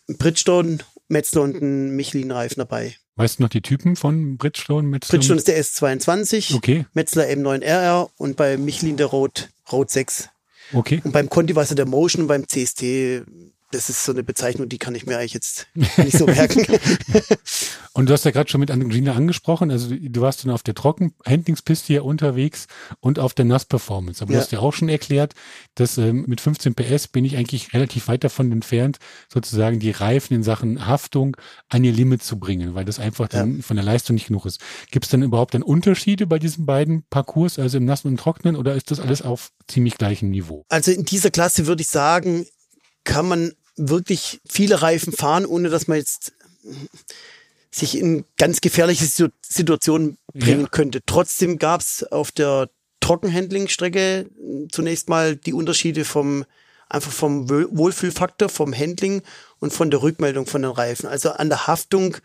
einen 0.07 0.17
Bridgestone, 0.17 0.79
Metzler 1.07 1.41
und 1.43 1.55
einen 1.55 1.95
Michelin-Reifen 1.95 2.59
dabei. 2.59 2.95
Weißt 3.19 3.39
du 3.39 3.43
noch 3.43 3.49
die 3.49 3.59
Typen 3.59 3.97
von 3.97 4.37
Bridgestone? 4.37 4.87
Metzler? 4.87 5.11
Bridgestone 5.11 5.39
ist 5.39 5.49
der 5.49 5.61
S22, 5.61 6.55
okay. 6.55 6.85
Metzler 6.93 7.25
M9RR 7.25 8.11
und 8.15 8.37
bei 8.37 8.55
Michelin 8.55 8.95
der 8.95 9.07
Rot 9.07 9.49
Road 9.69 9.91
6. 9.91 10.29
Okay. 10.71 11.01
Und 11.03 11.11
beim 11.11 11.27
Conti 11.27 11.53
war 11.53 11.63
es 11.63 11.75
der 11.75 11.85
Motion 11.85 12.27
beim 12.27 12.47
CST 12.47 13.25
das 13.71 13.89
ist 13.89 14.03
so 14.03 14.11
eine 14.11 14.23
Bezeichnung, 14.23 14.67
die 14.67 14.79
kann 14.79 14.95
ich 14.95 15.05
mir 15.05 15.17
eigentlich 15.17 15.33
jetzt 15.33 15.67
nicht 15.75 16.17
so 16.17 16.25
merken. 16.25 16.65
und 17.93 18.09
du 18.09 18.13
hast 18.13 18.25
ja 18.25 18.31
gerade 18.31 18.49
schon 18.49 18.59
mit 18.59 18.71
Angelina 18.71 19.13
angesprochen, 19.13 19.71
also 19.71 19.93
du 19.95 20.21
warst 20.21 20.43
dann 20.43 20.51
auf 20.51 20.63
der 20.63 20.73
Trockenhandlingspiste 20.73 21.87
hier 21.87 22.05
unterwegs 22.05 22.67
und 22.99 23.19
auf 23.19 23.33
der 23.33 23.45
Nass-Performance. 23.45 24.21
Aber 24.21 24.31
ja. 24.31 24.39
du 24.39 24.43
hast 24.43 24.51
ja 24.51 24.59
auch 24.59 24.73
schon 24.73 24.89
erklärt, 24.89 25.33
dass 25.75 25.97
ähm, 25.97 26.25
mit 26.27 26.41
15 26.41 26.73
PS 26.73 27.07
bin 27.07 27.25
ich 27.25 27.37
eigentlich 27.37 27.73
relativ 27.73 28.07
weit 28.07 28.23
davon 28.23 28.51
entfernt, 28.51 28.97
sozusagen 29.31 29.79
die 29.79 29.91
Reifen 29.91 30.33
in 30.33 30.43
Sachen 30.43 30.87
Haftung 30.87 31.37
an 31.67 31.83
ihr 31.83 31.91
Limit 31.91 32.23
zu 32.23 32.39
bringen, 32.39 32.73
weil 32.73 32.85
das 32.85 32.99
einfach 32.99 33.27
dann 33.27 33.57
ja. 33.57 33.61
von 33.61 33.75
der 33.75 33.85
Leistung 33.85 34.15
nicht 34.15 34.27
genug 34.27 34.45
ist. 34.45 34.61
Gibt 34.89 35.05
es 35.05 35.11
dann 35.11 35.21
überhaupt 35.21 35.53
dann 35.53 35.63
Unterschiede 35.63 36.25
bei 36.25 36.39
diesen 36.39 36.65
beiden 36.65 37.03
Parcours, 37.09 37.59
also 37.59 37.77
im 37.77 37.85
Nassen 37.85 38.07
und 38.07 38.17
Trocknen, 38.17 38.55
oder 38.55 38.75
ist 38.75 38.89
das 38.89 38.99
alles 38.99 39.21
auf 39.21 39.51
ziemlich 39.67 39.97
gleichem 39.97 40.29
Niveau? 40.29 40.65
Also 40.69 40.91
in 40.91 41.05
dieser 41.05 41.29
Klasse 41.29 41.67
würde 41.67 41.81
ich 41.81 41.89
sagen, 41.89 42.45
kann 43.03 43.27
man 43.27 43.53
wirklich 43.79 44.41
viele 44.47 44.81
Reifen 44.81 45.13
fahren, 45.13 45.45
ohne 45.45 45.69
dass 45.69 45.87
man 45.87 45.97
jetzt 45.97 46.33
sich 47.71 47.97
in 47.97 48.25
ganz 48.37 48.61
gefährliche 48.61 49.05
Situationen 49.41 50.17
bringen 50.33 50.61
ja. 50.61 50.67
könnte. 50.67 51.01
Trotzdem 51.05 51.57
gab 51.57 51.81
es 51.81 52.03
auf 52.03 52.31
der 52.31 52.69
Trockenhandling-Strecke 52.99 54.29
zunächst 54.71 55.07
mal 55.07 55.35
die 55.35 55.53
Unterschiede 55.53 56.03
vom 56.05 56.45
einfach 56.89 57.11
vom 57.11 57.49
Wohlfühlfaktor, 57.49 58.49
vom 58.49 58.73
Handling 58.73 59.21
und 59.59 59.71
von 59.71 59.91
der 59.91 60.01
Rückmeldung 60.01 60.47
von 60.47 60.63
den 60.63 60.71
Reifen. 60.71 61.07
Also 61.07 61.29
an 61.29 61.49
der 61.49 61.67
Haftung 61.67 62.17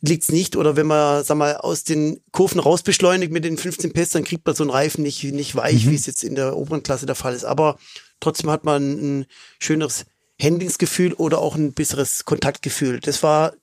liegt's 0.00 0.30
nicht. 0.30 0.56
Oder 0.56 0.76
wenn 0.76 0.86
man, 0.86 1.24
sag 1.24 1.36
mal, 1.36 1.56
aus 1.56 1.82
den 1.82 2.20
Kurven 2.30 2.60
raus 2.60 2.82
beschleunigt 2.82 3.32
mit 3.32 3.44
den 3.44 3.58
15 3.58 3.92
PS, 3.92 4.10
dann 4.10 4.22
kriegt 4.24 4.46
man 4.46 4.54
so 4.54 4.62
einen 4.62 4.70
Reifen 4.70 5.02
nicht, 5.02 5.24
nicht 5.24 5.56
weich, 5.56 5.84
mhm. 5.84 5.90
wie 5.90 5.94
es 5.96 6.06
jetzt 6.06 6.22
in 6.22 6.36
der 6.36 6.56
oberen 6.56 6.84
Klasse 6.84 7.06
der 7.06 7.16
Fall 7.16 7.34
ist. 7.34 7.44
Aber 7.44 7.76
trotzdem 8.20 8.50
hat 8.50 8.64
man 8.64 9.20
ein 9.20 9.26
schöneres 9.58 10.06
Handlingsgefühl 10.40 11.12
oder 11.14 11.38
auch 11.38 11.56
ein 11.56 11.72
besseres 11.72 12.24
Kontaktgefühl. 12.24 13.00
Das 13.00 13.22
war 13.22 13.54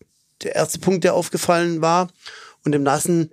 der 0.44 0.56
erste 0.56 0.80
Punkt, 0.80 1.04
der 1.04 1.14
aufgefallen 1.14 1.82
war. 1.82 2.10
Und 2.64 2.74
im 2.76 2.84
Nassen 2.84 3.32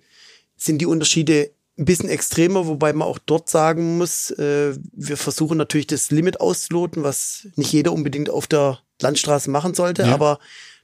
sind 0.57 0.78
die 0.78 0.87
Unterschiede 0.87 1.50
ein 1.78 1.85
bisschen 1.85 2.09
extremer, 2.09 2.66
wobei 2.66 2.92
man 2.92 3.09
auch 3.09 3.18
dort 3.18 3.48
sagen 3.48 3.98
muss, 3.98 4.31
äh, 4.33 4.76
wir 4.92 5.16
versuchen 5.16 5.57
natürlich 5.57 5.87
das 5.87 6.11
Limit 6.11 6.40
auszuloten, 6.40 7.02
was 7.02 7.48
nicht 7.57 7.72
jeder 7.72 7.92
unbedingt 7.92 8.31
auf 8.31 8.46
der 8.46 8.78
Landstraße 9.00 9.50
machen 9.50 9.74
sollte, 9.74 10.02
ja. 10.02 10.12
aber 10.12 10.38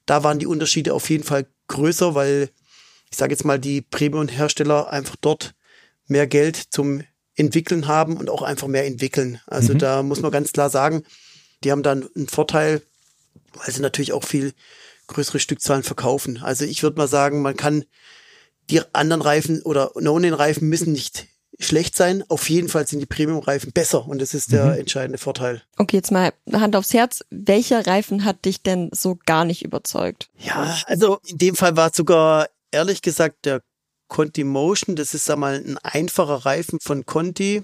da 0.06 0.24
waren 0.24 0.38
die 0.38 0.46
Unterschiede 0.46 0.94
auf 0.94 1.08
jeden 1.10 1.24
Fall 1.24 1.46
größer, 1.68 2.14
weil 2.14 2.50
ich 3.10 3.18
sage 3.18 3.32
jetzt 3.32 3.44
mal, 3.44 3.58
die 3.58 3.82
Premium-Hersteller 3.82 4.90
einfach 4.90 5.16
dort 5.20 5.54
mehr 6.06 6.26
Geld 6.26 6.56
zum 6.70 7.02
Entwickeln 7.36 7.86
haben 7.86 8.16
und 8.16 8.30
auch 8.30 8.42
einfach 8.42 8.66
mehr 8.66 8.86
entwickeln. 8.86 9.40
Also 9.46 9.74
mhm. 9.74 9.78
da 9.78 10.02
muss 10.02 10.20
man 10.20 10.32
ganz 10.32 10.52
klar 10.52 10.70
sagen, 10.70 11.04
die 11.64 11.72
haben 11.72 11.82
dann 11.82 12.08
einen 12.14 12.28
Vorteil, 12.28 12.82
weil 13.54 13.72
sie 13.72 13.82
natürlich 13.82 14.12
auch 14.12 14.24
viel 14.24 14.52
größere 15.06 15.40
Stückzahlen 15.40 15.82
verkaufen. 15.82 16.40
Also 16.42 16.64
ich 16.64 16.82
würde 16.82 16.98
mal 16.98 17.08
sagen, 17.08 17.42
man 17.42 17.56
kann 17.56 17.84
die 18.70 18.82
anderen 18.92 19.22
Reifen 19.22 19.62
oder 19.62 19.90
No-Name-Reifen 19.98 20.68
müssen 20.68 20.92
nicht 20.92 21.26
schlecht 21.58 21.96
sein. 21.96 22.22
Auf 22.28 22.48
jeden 22.48 22.68
Fall 22.68 22.86
sind 22.86 23.00
die 23.00 23.06
Premium-Reifen 23.06 23.72
besser 23.72 24.06
und 24.06 24.20
das 24.20 24.34
ist 24.34 24.52
der 24.52 24.66
mhm. 24.66 24.80
entscheidende 24.80 25.18
Vorteil. 25.18 25.62
Okay, 25.76 25.96
jetzt 25.96 26.12
mal 26.12 26.32
Hand 26.52 26.76
aufs 26.76 26.94
Herz. 26.94 27.24
Welcher 27.30 27.86
Reifen 27.86 28.24
hat 28.24 28.44
dich 28.44 28.62
denn 28.62 28.90
so 28.92 29.18
gar 29.26 29.44
nicht 29.44 29.64
überzeugt? 29.64 30.28
Ja, 30.38 30.78
also 30.86 31.18
in 31.26 31.38
dem 31.38 31.56
Fall 31.56 31.76
war 31.76 31.90
es 31.90 31.96
sogar 31.96 32.48
ehrlich 32.70 33.02
gesagt 33.02 33.44
der 33.44 33.62
Conti 34.08 34.44
Motion. 34.44 34.94
Das 34.94 35.14
ist 35.14 35.30
einmal 35.30 35.56
ein 35.56 35.78
einfacher 35.78 36.46
Reifen 36.46 36.78
von 36.80 37.06
Conti, 37.06 37.62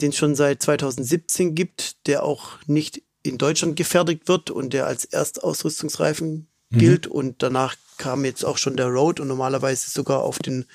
den 0.00 0.10
es 0.10 0.16
schon 0.16 0.34
seit 0.34 0.62
2017 0.62 1.54
gibt, 1.54 2.06
der 2.06 2.22
auch 2.22 2.58
nicht 2.66 3.02
in 3.28 3.38
Deutschland 3.38 3.76
gefertigt 3.76 4.28
wird 4.28 4.50
und 4.50 4.72
der 4.72 4.86
als 4.86 5.04
Erstausrüstungsreifen 5.04 6.48
mhm. 6.70 6.78
gilt. 6.78 7.06
Und 7.06 7.42
danach 7.42 7.76
kam 7.98 8.24
jetzt 8.24 8.44
auch 8.44 8.58
schon 8.58 8.76
der 8.76 8.86
Road 8.86 9.20
und 9.20 9.28
normalerweise 9.28 9.90
sogar 9.90 10.22
auf 10.22 10.38
den 10.38 10.66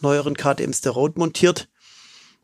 neueren 0.00 0.36
KTMs 0.36 0.80
der 0.80 0.92
Road 0.92 1.18
montiert. 1.18 1.68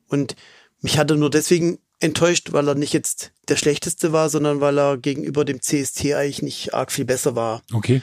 Und 0.09 0.37
mich 0.81 0.99
hat 0.99 1.11
er 1.11 1.17
nur 1.17 1.31
deswegen 1.31 1.79
enttäuscht, 2.01 2.53
weil 2.53 2.69
er 2.69 2.75
nicht 2.75 2.93
jetzt 2.93 3.33
der 3.49 3.57
schlechteste 3.57 4.13
war, 4.13 4.29
sondern 4.29 4.61
weil 4.61 4.79
er 4.79 4.99
gegenüber 4.99 5.45
dem 5.45 5.61
CST 5.61 6.13
eigentlich 6.13 6.43
nicht 6.43 6.75
arg 6.75 6.93
viel 6.93 7.05
besser 7.05 7.35
war. 7.35 7.63
Okay. 7.73 8.03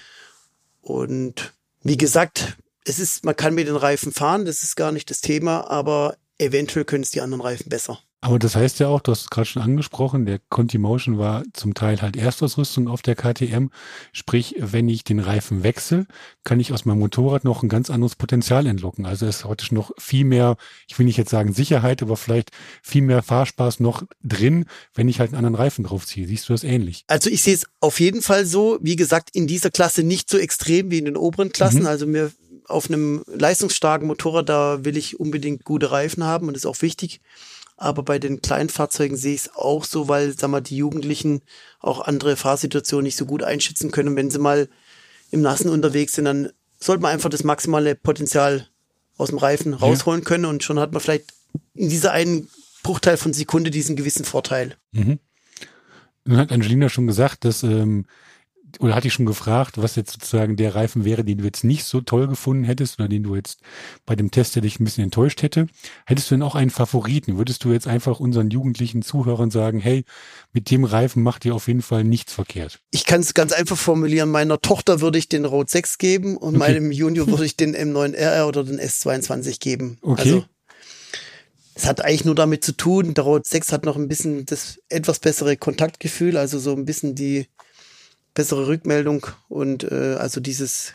Und 0.82 1.54
wie 1.84 1.98
gesagt, 1.98 2.58
es 2.86 3.00
ist, 3.00 3.24
man 3.24 3.36
kann 3.36 3.54
mit 3.54 3.68
den 3.68 3.76
Reifen 3.76 4.12
fahren, 4.12 4.46
das 4.46 4.64
ist 4.64 4.76
gar 4.76 4.92
nicht 4.92 5.10
das 5.10 5.22
Thema, 5.22 5.70
aber 5.70 6.18
eventuell 6.38 6.86
können 6.86 7.04
es 7.04 7.12
die 7.12 7.22
anderen 7.22 7.42
Reifen 7.42 7.70
besser. 7.70 8.00
Aber 8.24 8.40
das 8.40 8.56
heißt 8.56 8.80
ja 8.80 8.88
auch, 8.88 9.02
du 9.02 9.12
hast 9.12 9.24
es 9.24 9.30
gerade 9.30 9.48
schon 9.48 9.62
angesprochen, 9.62 10.26
der 10.26 10.40
Conti 10.48 10.78
Motion 10.78 11.18
war 11.18 11.44
zum 11.52 11.74
Teil 11.74 12.02
halt 12.02 12.16
Erstausrüstung 12.16 12.88
auf 12.88 13.02
der 13.02 13.16
KTM. 13.16 13.68
Sprich, 14.14 14.56
wenn 14.60 14.88
ich 14.88 15.04
den 15.04 15.20
Reifen 15.20 15.64
wechsle, 15.64 16.06
kann 16.46 16.62
ich 16.62 16.72
aus 16.72 16.86
meinem 16.86 17.00
Motorrad 17.00 17.44
noch 17.44 17.64
ein 17.64 17.70
ganz 17.70 17.90
anderes 17.90 18.16
Potenzial 18.16 18.66
entlocken. 18.66 19.06
Also 19.06 19.26
es 19.26 19.40
ist 19.40 19.44
heute 19.44 19.76
noch 19.76 19.92
viel 19.98 20.24
mehr, 20.24 20.56
ich 20.88 20.98
will 20.98 21.06
nicht 21.06 21.18
jetzt 21.18 21.32
sagen 21.32 21.52
Sicherheit, 21.52 22.02
aber 22.02 22.16
vielleicht 22.16 22.52
viel 22.82 23.02
mehr 23.02 23.24
Fahrspaß 23.24 23.82
noch 23.82 24.04
drin, 24.24 24.68
wenn 24.94 25.10
ich 25.10 25.20
halt 25.20 25.32
einen 25.32 25.40
anderen 25.44 25.56
Reifen 25.56 25.84
draufziehe. 25.84 26.26
Siehst 26.26 26.48
du 26.48 26.54
das 26.54 26.64
ähnlich? 26.64 27.04
Also 27.08 27.30
ich 27.30 27.44
sehe 27.44 27.56
es 27.56 27.66
auf 27.82 28.00
jeden 28.00 28.22
Fall 28.22 28.46
so. 28.46 28.80
Wie 28.82 28.96
gesagt, 28.96 29.32
in 29.34 29.48
dieser 29.48 29.70
Klasse 29.70 30.02
nicht 30.02 30.30
so 30.30 30.38
extrem 30.38 30.92
wie 30.92 31.00
in 31.00 31.06
den 31.06 31.18
oberen 31.18 31.52
Klassen. 31.52 31.82
Mhm. 31.82 31.88
Also 31.88 32.08
mir 32.08 32.32
auf 32.70 32.88
einem 32.88 33.26
leistungsstarken 33.28 34.08
Motorrad, 34.08 34.48
da 34.48 34.86
will 34.86 34.96
ich 34.96 35.20
unbedingt 35.20 35.66
gute 35.66 35.92
Reifen 35.92 36.24
haben 36.24 36.48
und 36.48 36.54
das 36.54 36.62
ist 36.62 36.68
auch 36.70 36.82
wichtig. 36.82 37.20
Aber 37.76 38.04
bei 38.04 38.20
den 38.20 38.42
kleinen 38.42 38.70
Fahrzeugen 38.70 39.18
sehe 39.18 39.34
ich 39.36 39.42
es 39.42 39.56
auch 39.56 39.84
so, 39.84 40.08
weil, 40.08 40.38
sag 40.38 40.50
mal, 40.50 40.62
die 40.62 40.78
Jugendlichen 40.78 41.42
auch 41.80 42.02
andere 42.02 42.36
Fahrsituationen 42.36 43.04
nicht 43.04 43.18
so 43.18 43.26
gut 43.26 43.44
einschätzen 43.44 43.92
können. 43.92 44.16
Wenn 44.16 44.30
sie 44.30 44.40
mal 44.40 44.70
im 45.32 45.42
Nassen 45.42 45.70
unterwegs 45.70 46.14
sind, 46.14 46.26
dann 46.26 46.50
sollte 46.80 47.02
man 47.02 47.12
einfach 47.12 47.30
das 47.30 47.44
maximale 47.44 47.96
Potenzial 47.96 48.68
aus 49.18 49.30
dem 49.30 49.38
Reifen 49.38 49.74
rausholen 49.74 50.24
können 50.24 50.46
und 50.46 50.64
schon 50.64 50.80
hat 50.80 50.92
man 50.92 51.02
vielleicht 51.02 51.34
in 51.74 51.90
dieser 51.90 52.12
einen 52.12 52.50
Bruchteil 52.84 53.18
von 53.18 53.34
Sekunde 53.34 53.72
diesen 53.72 53.96
gewissen 53.96 54.26
Vorteil. 54.26 54.76
Mhm. 54.92 55.20
Nun 56.26 56.38
hat 56.38 56.52
Angelina 56.52 56.90
schon 56.90 57.08
gesagt, 57.08 57.46
dass 57.46 57.64
ähm, 57.64 58.06
oder 58.80 58.96
hatte 58.96 59.08
ich 59.08 59.14
schon 59.14 59.26
gefragt, 59.26 59.82
was 59.82 59.96
jetzt 59.96 60.14
sozusagen 60.14 60.56
der 60.56 60.76
Reifen 60.76 61.06
wäre, 61.06 61.24
den 61.24 61.40
du 61.40 61.44
jetzt 61.44 61.64
nicht 61.64 61.84
so 61.84 62.02
toll 62.02 62.28
gefunden 62.28 62.64
hättest 62.64 63.00
oder 63.00 63.08
den 63.08 63.24
du 63.24 63.36
jetzt 63.36 63.60
bei 64.06 64.16
dem 64.16 64.32
Test, 64.32 64.56
der 64.56 64.62
dich 64.62 64.80
ein 64.80 64.84
bisschen 64.84 65.04
enttäuscht 65.04 65.42
hätte. 65.42 65.68
Hättest 66.06 66.32
du 66.32 66.36
denn 66.36 66.42
auch 66.42 66.56
einen 66.56 66.70
Favoriten? 66.70 67.38
Würdest 67.38 67.64
du 67.64 67.72
jetzt 67.72 67.88
einfach 67.88 68.20
unseren 68.20 68.50
jugendlichen 68.50 69.02
Zuhörern 69.02 69.52
sagen, 69.52 69.80
hey, 69.80 70.06
mit 70.52 70.72
dem 70.72 70.84
Reifen 70.84 71.24
macht 71.24 71.46
ihr 71.46 71.56
auf 71.56 71.68
jeden 71.68 71.82
Fall 71.82 72.04
nichts 72.04 72.34
verkehrt? 72.34 72.80
Ich 72.92 73.06
kann 73.06 73.22
es 73.22 73.34
ganz 73.34 73.52
einfach 73.52 73.78
formulieren. 73.78 74.30
Meiner 74.30 74.60
Tochter 74.60 75.02
würde 75.02 75.18
ich 75.18 75.30
den 75.30 75.46
Road 75.46 75.70
6 75.70 75.98
geben 75.98 76.38
und 76.38 76.56
okay. 76.56 76.74
meinem 76.74 76.92
Junior 76.92 77.28
würde 77.28 77.46
ich 77.46 77.58
den 77.58 77.76
M9RR 77.76 78.46
oder 78.46 78.64
den 78.64 78.80
S22 78.80 79.60
geben. 79.60 79.98
Okay. 80.02 80.22
Also, 80.22 80.46
es 81.76 81.86
hat 81.88 82.02
eigentlich 82.02 82.26
nur 82.26 82.36
damit 82.36 82.64
zu 82.64 82.74
tun, 82.74 83.14
der 83.14 83.24
Road 83.24 83.48
6 83.48 83.72
hat 83.72 83.86
noch 83.86 83.96
ein 83.96 84.08
bisschen 84.08 84.46
das 84.46 84.80
etwas 84.90 85.20
bessere 85.20 85.58
Kontaktgefühl, 85.58 86.38
also 86.38 86.60
so 86.60 86.74
ein 86.74 86.86
bisschen 86.86 87.16
die 87.16 87.48
bessere 88.34 88.68
Rückmeldung 88.68 89.28
und 89.50 89.84
äh, 89.84 90.16
also 90.20 90.40
dieses 90.40 90.94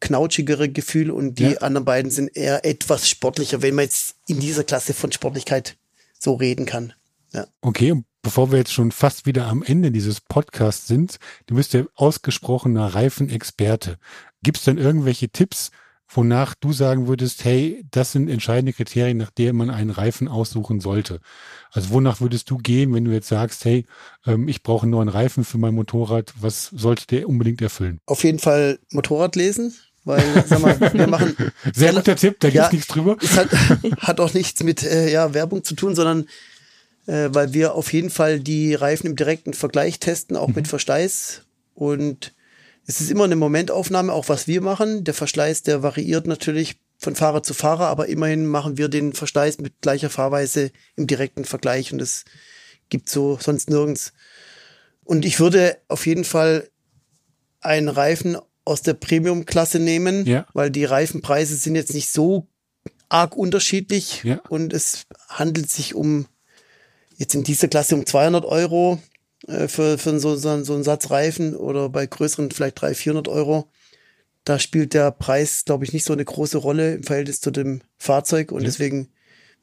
knautschigere 0.00 0.68
Gefühl 0.68 1.10
und 1.10 1.38
die 1.38 1.52
ja. 1.52 1.58
anderen 1.58 1.84
beiden 1.84 2.10
sind 2.10 2.34
eher 2.36 2.64
etwas 2.64 3.08
sportlicher, 3.08 3.62
wenn 3.62 3.74
man 3.74 3.84
jetzt 3.84 4.16
in 4.26 4.40
dieser 4.40 4.64
Klasse 4.64 4.94
von 4.94 5.12
Sportlichkeit 5.12 5.76
so 6.18 6.34
reden 6.34 6.66
kann. 6.66 6.94
Ja. 7.32 7.46
Okay, 7.60 7.92
und 7.92 8.06
bevor 8.22 8.50
wir 8.50 8.58
jetzt 8.58 8.72
schon 8.72 8.92
fast 8.92 9.26
wieder 9.26 9.46
am 9.46 9.62
Ende 9.62 9.92
dieses 9.92 10.20
Podcasts 10.20 10.86
sind, 10.88 11.18
du 11.46 11.54
bist 11.54 11.74
ja 11.74 11.84
ausgesprochener 11.94 12.94
Reifenexperte. 12.94 13.98
Gibt 14.42 14.58
es 14.58 14.64
denn 14.64 14.78
irgendwelche 14.78 15.28
Tipps, 15.28 15.70
wonach 16.12 16.54
du 16.54 16.72
sagen 16.72 17.06
würdest, 17.06 17.44
hey, 17.44 17.84
das 17.90 18.12
sind 18.12 18.28
entscheidende 18.28 18.72
Kriterien, 18.72 19.16
nach 19.16 19.30
denen 19.30 19.56
man 19.56 19.70
einen 19.70 19.90
Reifen 19.90 20.28
aussuchen 20.28 20.80
sollte. 20.80 21.20
Also 21.72 21.90
wonach 21.90 22.20
würdest 22.20 22.50
du 22.50 22.58
gehen, 22.58 22.92
wenn 22.92 23.04
du 23.04 23.12
jetzt 23.12 23.28
sagst, 23.28 23.64
hey, 23.64 23.86
ähm, 24.26 24.48
ich 24.48 24.62
brauche 24.62 24.82
einen 24.82 24.90
neuen 24.90 25.08
Reifen 25.08 25.44
für 25.44 25.58
mein 25.58 25.74
Motorrad, 25.74 26.32
was 26.40 26.66
sollte 26.66 27.06
der 27.06 27.28
unbedingt 27.28 27.62
erfüllen? 27.62 28.00
Auf 28.06 28.24
jeden 28.24 28.40
Fall 28.40 28.78
Motorrad 28.90 29.36
lesen, 29.36 29.74
weil, 30.04 30.22
sag 30.46 30.60
mal, 30.60 30.78
wir 30.92 31.06
machen. 31.06 31.36
Sehr 31.74 31.92
guter 31.92 32.16
Tipp, 32.16 32.40
da 32.40 32.48
ja, 32.48 32.62
gibt's 32.62 32.72
nichts 32.72 32.88
drüber. 32.88 33.16
Es 33.22 33.36
hat, 33.36 33.50
hat 33.98 34.20
auch 34.20 34.34
nichts 34.34 34.62
mit 34.64 34.82
äh, 34.82 35.12
ja, 35.12 35.32
Werbung 35.32 35.62
zu 35.62 35.74
tun, 35.74 35.94
sondern 35.94 36.26
äh, 37.06 37.28
weil 37.32 37.52
wir 37.52 37.74
auf 37.74 37.92
jeden 37.92 38.10
Fall 38.10 38.40
die 38.40 38.74
Reifen 38.74 39.06
im 39.06 39.16
direkten 39.16 39.54
Vergleich 39.54 40.00
testen, 40.00 40.36
auch 40.36 40.48
mhm. 40.48 40.54
mit 40.56 40.68
Verschleiß 40.68 41.42
und 41.74 42.32
es 42.86 43.00
ist 43.00 43.10
immer 43.10 43.24
eine 43.24 43.36
Momentaufnahme, 43.36 44.12
auch 44.12 44.28
was 44.28 44.46
wir 44.46 44.60
machen. 44.60 45.04
Der 45.04 45.14
Verschleiß, 45.14 45.62
der 45.62 45.82
variiert 45.82 46.26
natürlich 46.26 46.76
von 46.98 47.14
Fahrer 47.14 47.42
zu 47.42 47.54
Fahrer, 47.54 47.86
aber 47.86 48.08
immerhin 48.08 48.46
machen 48.46 48.76
wir 48.76 48.88
den 48.88 49.12
Verschleiß 49.12 49.58
mit 49.58 49.80
gleicher 49.80 50.10
Fahrweise 50.10 50.70
im 50.96 51.06
direkten 51.06 51.44
Vergleich 51.44 51.92
und 51.92 52.02
es 52.02 52.24
gibt 52.90 53.08
so 53.08 53.38
sonst 53.40 53.70
nirgends. 53.70 54.12
Und 55.04 55.24
ich 55.24 55.40
würde 55.40 55.78
auf 55.88 56.06
jeden 56.06 56.24
Fall 56.24 56.68
einen 57.60 57.88
Reifen 57.88 58.36
aus 58.64 58.82
der 58.82 58.94
Premium-Klasse 58.94 59.78
nehmen, 59.78 60.26
ja. 60.26 60.46
weil 60.52 60.70
die 60.70 60.84
Reifenpreise 60.84 61.56
sind 61.56 61.74
jetzt 61.74 61.94
nicht 61.94 62.12
so 62.12 62.46
arg 63.08 63.36
unterschiedlich 63.36 64.22
ja. 64.22 64.40
und 64.48 64.72
es 64.72 65.06
handelt 65.28 65.70
sich 65.70 65.94
um 65.94 66.26
jetzt 67.16 67.34
in 67.34 67.44
dieser 67.44 67.68
Klasse 67.68 67.94
um 67.94 68.06
200 68.06 68.44
Euro 68.44 69.00
äh, 69.46 69.68
für, 69.68 69.98
für 69.98 70.18
so, 70.18 70.36
so, 70.36 70.62
so 70.64 70.74
einen 70.74 70.84
Satz 70.84 71.10
Reifen 71.10 71.56
oder 71.56 71.88
bei 71.88 72.06
größeren 72.06 72.50
vielleicht 72.50 72.80
300, 72.80 72.96
400 72.96 73.28
Euro. 73.28 73.70
Da 74.44 74.58
spielt 74.58 74.94
der 74.94 75.10
Preis, 75.10 75.64
glaube 75.64 75.84
ich, 75.84 75.92
nicht 75.92 76.04
so 76.04 76.12
eine 76.12 76.24
große 76.24 76.58
Rolle 76.58 76.94
im 76.94 77.02
Verhältnis 77.02 77.40
zu 77.40 77.50
dem 77.50 77.82
Fahrzeug 77.98 78.52
und 78.52 78.62
ja. 78.62 78.66
deswegen 78.66 79.08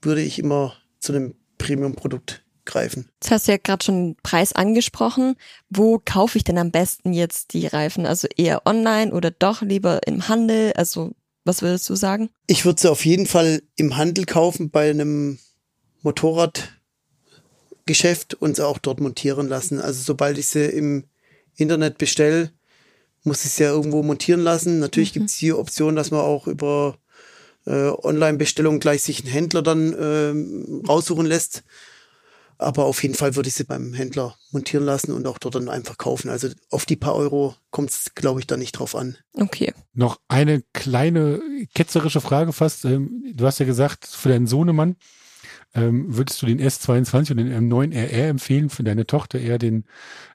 würde 0.01 0.21
ich 0.21 0.39
immer 0.39 0.75
zu 0.99 1.13
einem 1.13 1.35
Premium-Produkt 1.57 2.43
greifen. 2.65 3.09
Jetzt 3.21 3.31
hast 3.31 3.47
du 3.47 3.53
ja 3.53 3.57
gerade 3.57 3.83
schon 3.83 4.15
Preis 4.21 4.53
angesprochen. 4.53 5.35
Wo 5.69 5.99
kaufe 6.03 6.37
ich 6.37 6.43
denn 6.43 6.57
am 6.57 6.69
besten 6.69 7.13
jetzt 7.13 7.53
die 7.53 7.65
Reifen? 7.65 8.05
Also 8.05 8.27
eher 8.35 8.67
online 8.67 9.11
oder 9.11 9.31
doch 9.31 9.61
lieber 9.61 10.05
im 10.05 10.27
Handel? 10.27 10.73
Also 10.75 11.13
was 11.45 11.61
würdest 11.61 11.89
du 11.89 11.95
sagen? 11.95 12.29
Ich 12.45 12.65
würde 12.65 12.79
sie 12.79 12.91
auf 12.91 13.05
jeden 13.05 13.25
Fall 13.25 13.63
im 13.77 13.97
Handel 13.97 14.25
kaufen 14.25 14.69
bei 14.69 14.89
einem 14.89 15.39
Motorrad 16.01 16.76
Geschäft 17.87 18.35
und 18.35 18.55
sie 18.55 18.65
auch 18.65 18.77
dort 18.77 18.99
montieren 18.99 19.47
lassen. 19.47 19.81
Also 19.81 20.01
sobald 20.03 20.37
ich 20.37 20.47
sie 20.47 20.65
im 20.65 21.05
Internet 21.55 21.97
bestelle, 21.97 22.51
muss 23.23 23.43
ich 23.45 23.51
sie 23.51 23.63
ja 23.63 23.71
irgendwo 23.71 24.03
montieren 24.03 24.41
lassen. 24.41 24.79
Natürlich 24.79 25.11
mhm. 25.11 25.19
gibt 25.19 25.29
es 25.31 25.37
die 25.37 25.53
Option, 25.53 25.95
dass 25.95 26.11
man 26.11 26.21
auch 26.21 26.45
über 26.47 26.99
äh, 27.65 27.89
Online-Bestellung 27.89 28.79
gleich 28.79 29.01
sich 29.03 29.21
einen 29.21 29.31
Händler 29.31 29.61
dann 29.61 29.93
äh, 29.93 30.87
raussuchen 30.87 31.25
lässt. 31.25 31.63
Aber 32.59 32.85
auf 32.85 33.03
jeden 33.03 33.13
Fall 33.13 33.35
würde 33.35 33.49
ich 33.49 33.55
sie 33.55 33.65
beim 33.65 33.93
Händler 33.93 34.35
montieren 34.51 34.83
lassen 34.83 35.11
und 35.11 35.27
auch 35.27 35.37
dort 35.37 35.55
dann 35.55 35.69
einfach 35.69 35.97
kaufen. 35.97 36.29
Also 36.29 36.49
auf 36.71 36.87
die 36.87 36.95
paar 36.95 37.15
Euro 37.15 37.55
kommt 37.69 37.91
es, 37.91 38.15
glaube 38.15 38.39
ich, 38.39 38.47
da 38.47 38.57
nicht 38.57 38.71
drauf 38.71 38.95
an. 38.95 39.15
Okay. 39.33 39.73
Noch 39.93 40.19
eine 40.27 40.63
kleine 40.73 41.39
ketzerische 41.75 42.21
Frage 42.21 42.53
fast. 42.53 42.85
Ähm, 42.85 43.31
du 43.31 43.45
hast 43.45 43.59
ja 43.59 43.65
gesagt, 43.65 44.07
für 44.07 44.29
deinen 44.29 44.47
Sohnemann, 44.47 44.95
ähm, 45.73 46.05
würdest 46.15 46.41
du 46.41 46.45
den 46.45 46.59
S22 46.59 47.31
und 47.31 47.37
den 47.37 47.71
M9RR 47.71 48.29
empfehlen 48.29 48.69
für 48.69 48.83
deine 48.83 49.05
Tochter 49.05 49.39
eher 49.39 49.57
den 49.57 49.85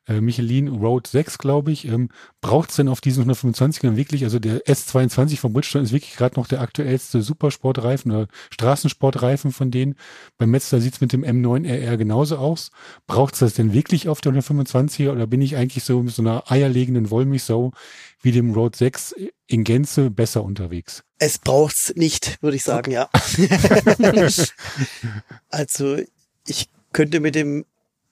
äh, 0.07 0.21
Michelin 0.21 0.69
Road 0.69 1.07
6, 1.07 1.39
glaube 1.39 1.73
ich? 1.73 1.87
Ähm, 1.89 2.11
Braucht 2.41 2.71
es 2.71 2.77
denn 2.77 2.89
auf 2.89 3.01
diesen 3.01 3.31
125ern 3.31 3.97
wirklich, 3.97 4.25
also 4.25 4.39
der 4.39 4.65
S22 4.67 5.39
von 5.39 5.53
Bridgestone 5.53 5.85
ist 5.85 5.93
wirklich 5.93 6.17
gerade 6.17 6.39
noch 6.39 6.47
der 6.47 6.61
aktuellste 6.61 7.23
Supersportreifen 7.23 8.13
oder 8.13 8.29
Straßensportreifen 8.51 9.53
von 9.53 9.71
denen. 9.71 9.95
Beim 10.39 10.51
Metzler 10.51 10.81
sieht 10.81 10.95
es 10.95 11.01
mit 11.01 11.13
dem 11.13 11.25
M9RR 11.25 11.97
genauso 11.97 12.37
aus. 12.37 12.71
Braucht 13.07 13.35
es 13.35 13.41
das 13.41 13.55
denn 13.55 13.73
wirklich 13.73 14.09
auf 14.09 14.21
der 14.21 14.33
125er 14.33 15.13
oder 15.13 15.27
bin 15.27 15.41
ich 15.41 15.57
eigentlich 15.57 15.85
so 15.85 16.03
mit 16.03 16.15
so 16.15 16.23
einer 16.23 16.51
eierlegenden 16.51 17.11
Wollmilchsau 17.11 17.73
wie 18.21 18.33
dem 18.33 18.53
Road 18.53 18.77
6 18.77 19.15
in 19.47 19.65
Gänze 19.65 20.11
besser 20.11 20.45
unterwegs? 20.45 21.05
Es 21.25 21.39
braucht's 21.39 21.93
nicht, 21.95 22.43
würde 22.43 22.57
ich 22.57 22.65
sagen, 22.65 22.91
ja. 22.91 23.09
also 25.51 25.99
ich 26.49 26.69
könnte 26.93 27.21
mit 27.21 27.37
dem 27.37 27.65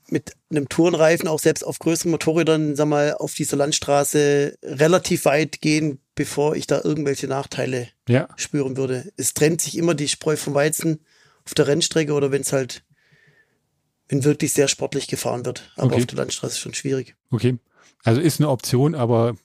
mit 0.07 0.33
einem 0.49 0.69
Tourenreifen 0.69 1.27
auch 1.27 1.41
selbst 1.41 1.65
auf 1.65 1.81
größeren 1.81 2.13
Motorrädern, 2.13 2.77
sag 2.77 2.87
mal, 2.87 3.15
auf 3.15 3.35
dieser 3.35 3.57
Landstraße 3.57 4.57
relativ 4.63 5.25
weit 5.25 5.61
gehen, 5.61 5.99
bevor 6.15 6.55
ich 6.55 6.69
da 6.69 6.83
irgendwelche 6.85 7.27
Nachteile 7.27 7.89
ja. 8.09 8.29
spüren 8.37 8.77
würde. 8.77 9.13
Es 9.17 9.35
trennt 9.35 9.61
sich 9.61 9.77
immer 9.77 9.95
die 9.95 10.09
Spreu 10.09 10.37
vom 10.37 10.55
Weizen 10.55 11.01
auf 11.45 11.55
der 11.55 11.67
Rennstrecke 11.67 12.13
oder 12.13 12.31
wenn 12.31 12.43
es 12.43 12.53
halt, 12.53 12.85
wenn 14.09 14.23
wirklich 14.23 14.53
sehr 14.53 14.69
sportlich 14.69 15.09
gefahren 15.09 15.45
wird. 15.45 15.73
Aber 15.75 15.87
okay. 15.87 15.97
auf 15.97 16.07
der 16.07 16.19
Landstraße 16.19 16.53
ist 16.53 16.61
schon 16.61 16.75
schwierig. 16.75 17.17
Okay. 17.33 17.59
Also 18.05 18.21
ist 18.21 18.39
eine 18.39 18.51
Option, 18.51 18.95
aber 18.95 19.37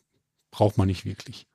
braucht 0.51 0.78
man 0.78 0.88
nicht 0.88 1.04
wirklich. 1.04 1.47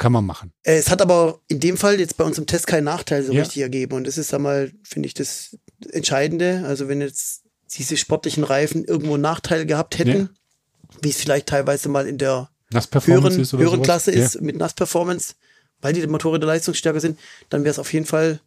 Kann 0.00 0.12
man 0.12 0.24
machen. 0.24 0.50
Äh, 0.62 0.78
es 0.78 0.88
hat 0.88 1.02
aber 1.02 1.40
in 1.48 1.60
dem 1.60 1.76
Fall 1.76 2.00
jetzt 2.00 2.16
bei 2.16 2.24
uns 2.24 2.38
im 2.38 2.46
Test 2.46 2.66
keinen 2.66 2.84
Nachteil 2.84 3.22
so 3.22 3.34
ja. 3.34 3.42
richtig 3.42 3.60
ergeben. 3.60 3.94
Und 3.94 4.06
das 4.06 4.16
ist 4.16 4.32
einmal, 4.32 4.72
finde 4.82 5.06
ich, 5.06 5.12
das 5.12 5.58
Entscheidende. 5.92 6.64
Also 6.66 6.88
wenn 6.88 7.02
jetzt 7.02 7.42
diese 7.76 7.98
sportlichen 7.98 8.42
Reifen 8.42 8.86
irgendwo 8.86 9.12
einen 9.12 9.22
Nachteil 9.22 9.66
gehabt 9.66 9.98
hätten, 9.98 10.18
ja. 10.18 10.98
wie 11.02 11.10
es 11.10 11.18
vielleicht 11.18 11.48
teilweise 11.48 11.90
mal 11.90 12.08
in 12.08 12.16
der 12.16 12.48
höheren, 12.72 13.38
ist 13.38 13.52
höheren. 13.52 13.82
Klasse 13.82 14.10
ist 14.10 14.36
ja. 14.36 14.40
mit 14.40 14.56
Nass-Performance, 14.56 15.34
weil 15.82 15.92
die 15.92 16.06
Motorräder 16.06 16.46
leistungsstärker 16.46 17.00
sind, 17.00 17.18
dann 17.50 17.64
wäre 17.64 17.72
es 17.72 17.78
auf 17.78 17.92
jeden 17.92 18.06
Fall 18.06 18.40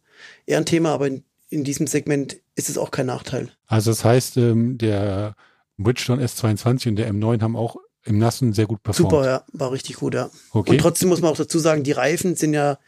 eher 0.46 0.58
ein 0.58 0.66
Thema, 0.66 0.92
aber 0.92 1.06
in, 1.06 1.22
in 1.50 1.62
diesem 1.62 1.86
Segment 1.86 2.36
ist 2.56 2.68
es 2.68 2.78
auch 2.78 2.90
kein 2.90 3.06
Nachteil. 3.06 3.50
Also 3.68 3.92
das 3.92 4.04
heißt, 4.04 4.38
ähm, 4.38 4.76
der 4.76 5.36
Bridgestone 5.78 6.24
S22 6.24 6.88
und 6.88 6.96
der 6.96 7.12
M9 7.12 7.42
haben 7.42 7.54
auch 7.54 7.76
im 8.04 8.18
Nassen 8.18 8.52
sehr 8.52 8.66
gut 8.66 8.82
performt. 8.82 9.10
Super, 9.10 9.26
ja, 9.26 9.44
war 9.52 9.72
richtig 9.72 9.96
gut, 9.96 10.14
ja. 10.14 10.30
Okay. 10.50 10.72
Und 10.72 10.78
trotzdem 10.78 11.08
muss 11.08 11.20
man 11.20 11.32
auch 11.32 11.36
dazu 11.36 11.58
sagen, 11.58 11.82
die 11.82 11.92
Reifen 11.92 12.36
sind 12.36 12.54
ja, 12.54 12.78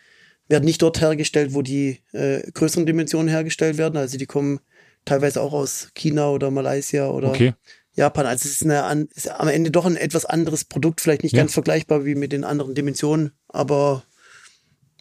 werden 0.48 0.64
nicht 0.64 0.83
dort 0.83 1.00
hergestellt, 1.00 1.55
wo 1.55 1.62
die 1.62 2.00
äh, 2.12 2.50
größeren 2.52 2.87
Dimensionen 2.87 3.29
hergestellt 3.29 3.79
werden. 3.79 3.96
Also 3.96 4.18
die 4.18 4.26
kommen 4.26 4.61
teilweise 5.05 5.40
auch 5.40 5.52
aus 5.52 5.88
China 5.94 6.31
oder 6.31 6.50
Malaysia 6.50 7.09
oder 7.09 7.31
okay. 7.31 7.55
Japan. 7.94 8.26
Also 8.26 8.46
es 8.46 8.61
ist, 8.61 8.70
eine, 8.70 9.09
ist 9.14 9.31
am 9.31 9.48
Ende 9.48 9.70
doch 9.70 9.87
ein 9.87 9.96
etwas 9.96 10.26
anderes 10.26 10.64
Produkt, 10.64 11.00
vielleicht 11.00 11.22
nicht 11.22 11.35
ja. 11.35 11.40
ganz 11.42 11.55
vergleichbar 11.55 12.05
wie 12.05 12.14
mit 12.14 12.33
den 12.33 12.44
anderen 12.44 12.74
Dimensionen, 12.74 13.33
aber 13.48 14.05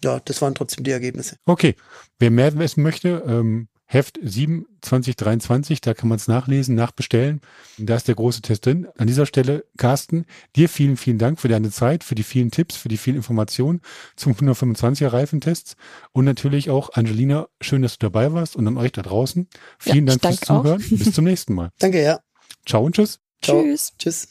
ja, 0.03 0.19
das 0.23 0.41
waren 0.41 0.55
trotzdem 0.55 0.83
die 0.83 0.91
Ergebnisse. 0.91 1.37
Okay, 1.45 1.75
wer 2.19 2.31
mehr 2.31 2.57
wissen 2.57 2.83
möchte, 2.83 3.23
ähm, 3.27 3.67
Heft 3.95 4.19
7 4.21 4.65
2023, 4.81 5.79
da 5.79 5.93
kann 5.93 6.09
man 6.09 6.17
es 6.17 6.27
nachlesen, 6.27 6.75
nachbestellen. 6.75 7.39
Da 7.77 7.95
ist 7.95 8.09
der 8.09 8.15
große 8.15 8.41
Test 8.41 8.65
drin. 8.65 8.87
An 8.97 9.07
dieser 9.07 9.25
Stelle, 9.25 9.63
Carsten, 9.77 10.25
dir 10.57 10.67
vielen, 10.67 10.97
vielen 10.97 11.17
Dank 11.17 11.39
für 11.39 11.47
deine 11.47 11.71
Zeit, 11.71 12.03
für 12.03 12.13
die 12.13 12.23
vielen 12.23 12.51
Tipps, 12.51 12.75
für 12.75 12.89
die 12.89 12.97
vielen 12.97 13.15
Informationen 13.15 13.79
zum 14.17 14.33
125er 14.33 15.13
Reifentests 15.13 15.77
und 16.11 16.25
natürlich 16.25 16.69
auch 16.69 16.89
Angelina, 16.91 17.47
schön, 17.61 17.83
dass 17.83 17.97
du 17.97 18.07
dabei 18.07 18.33
warst 18.33 18.57
und 18.57 18.67
an 18.67 18.75
euch 18.75 18.91
da 18.91 19.01
draußen. 19.01 19.47
Vielen 19.79 20.07
ja, 20.07 20.17
Dank 20.17 20.35
fürs 20.35 20.39
Zuhören. 20.41 20.83
Bis 20.89 21.13
zum 21.13 21.23
nächsten 21.23 21.53
Mal. 21.53 21.69
Danke, 21.79 22.03
ja. 22.03 22.19
Ciao 22.65 22.83
und 22.83 22.95
tschüss. 22.95 23.21
Ciao. 23.41 23.63
Tschüss. 23.63 23.93
Tschüss. 23.97 24.27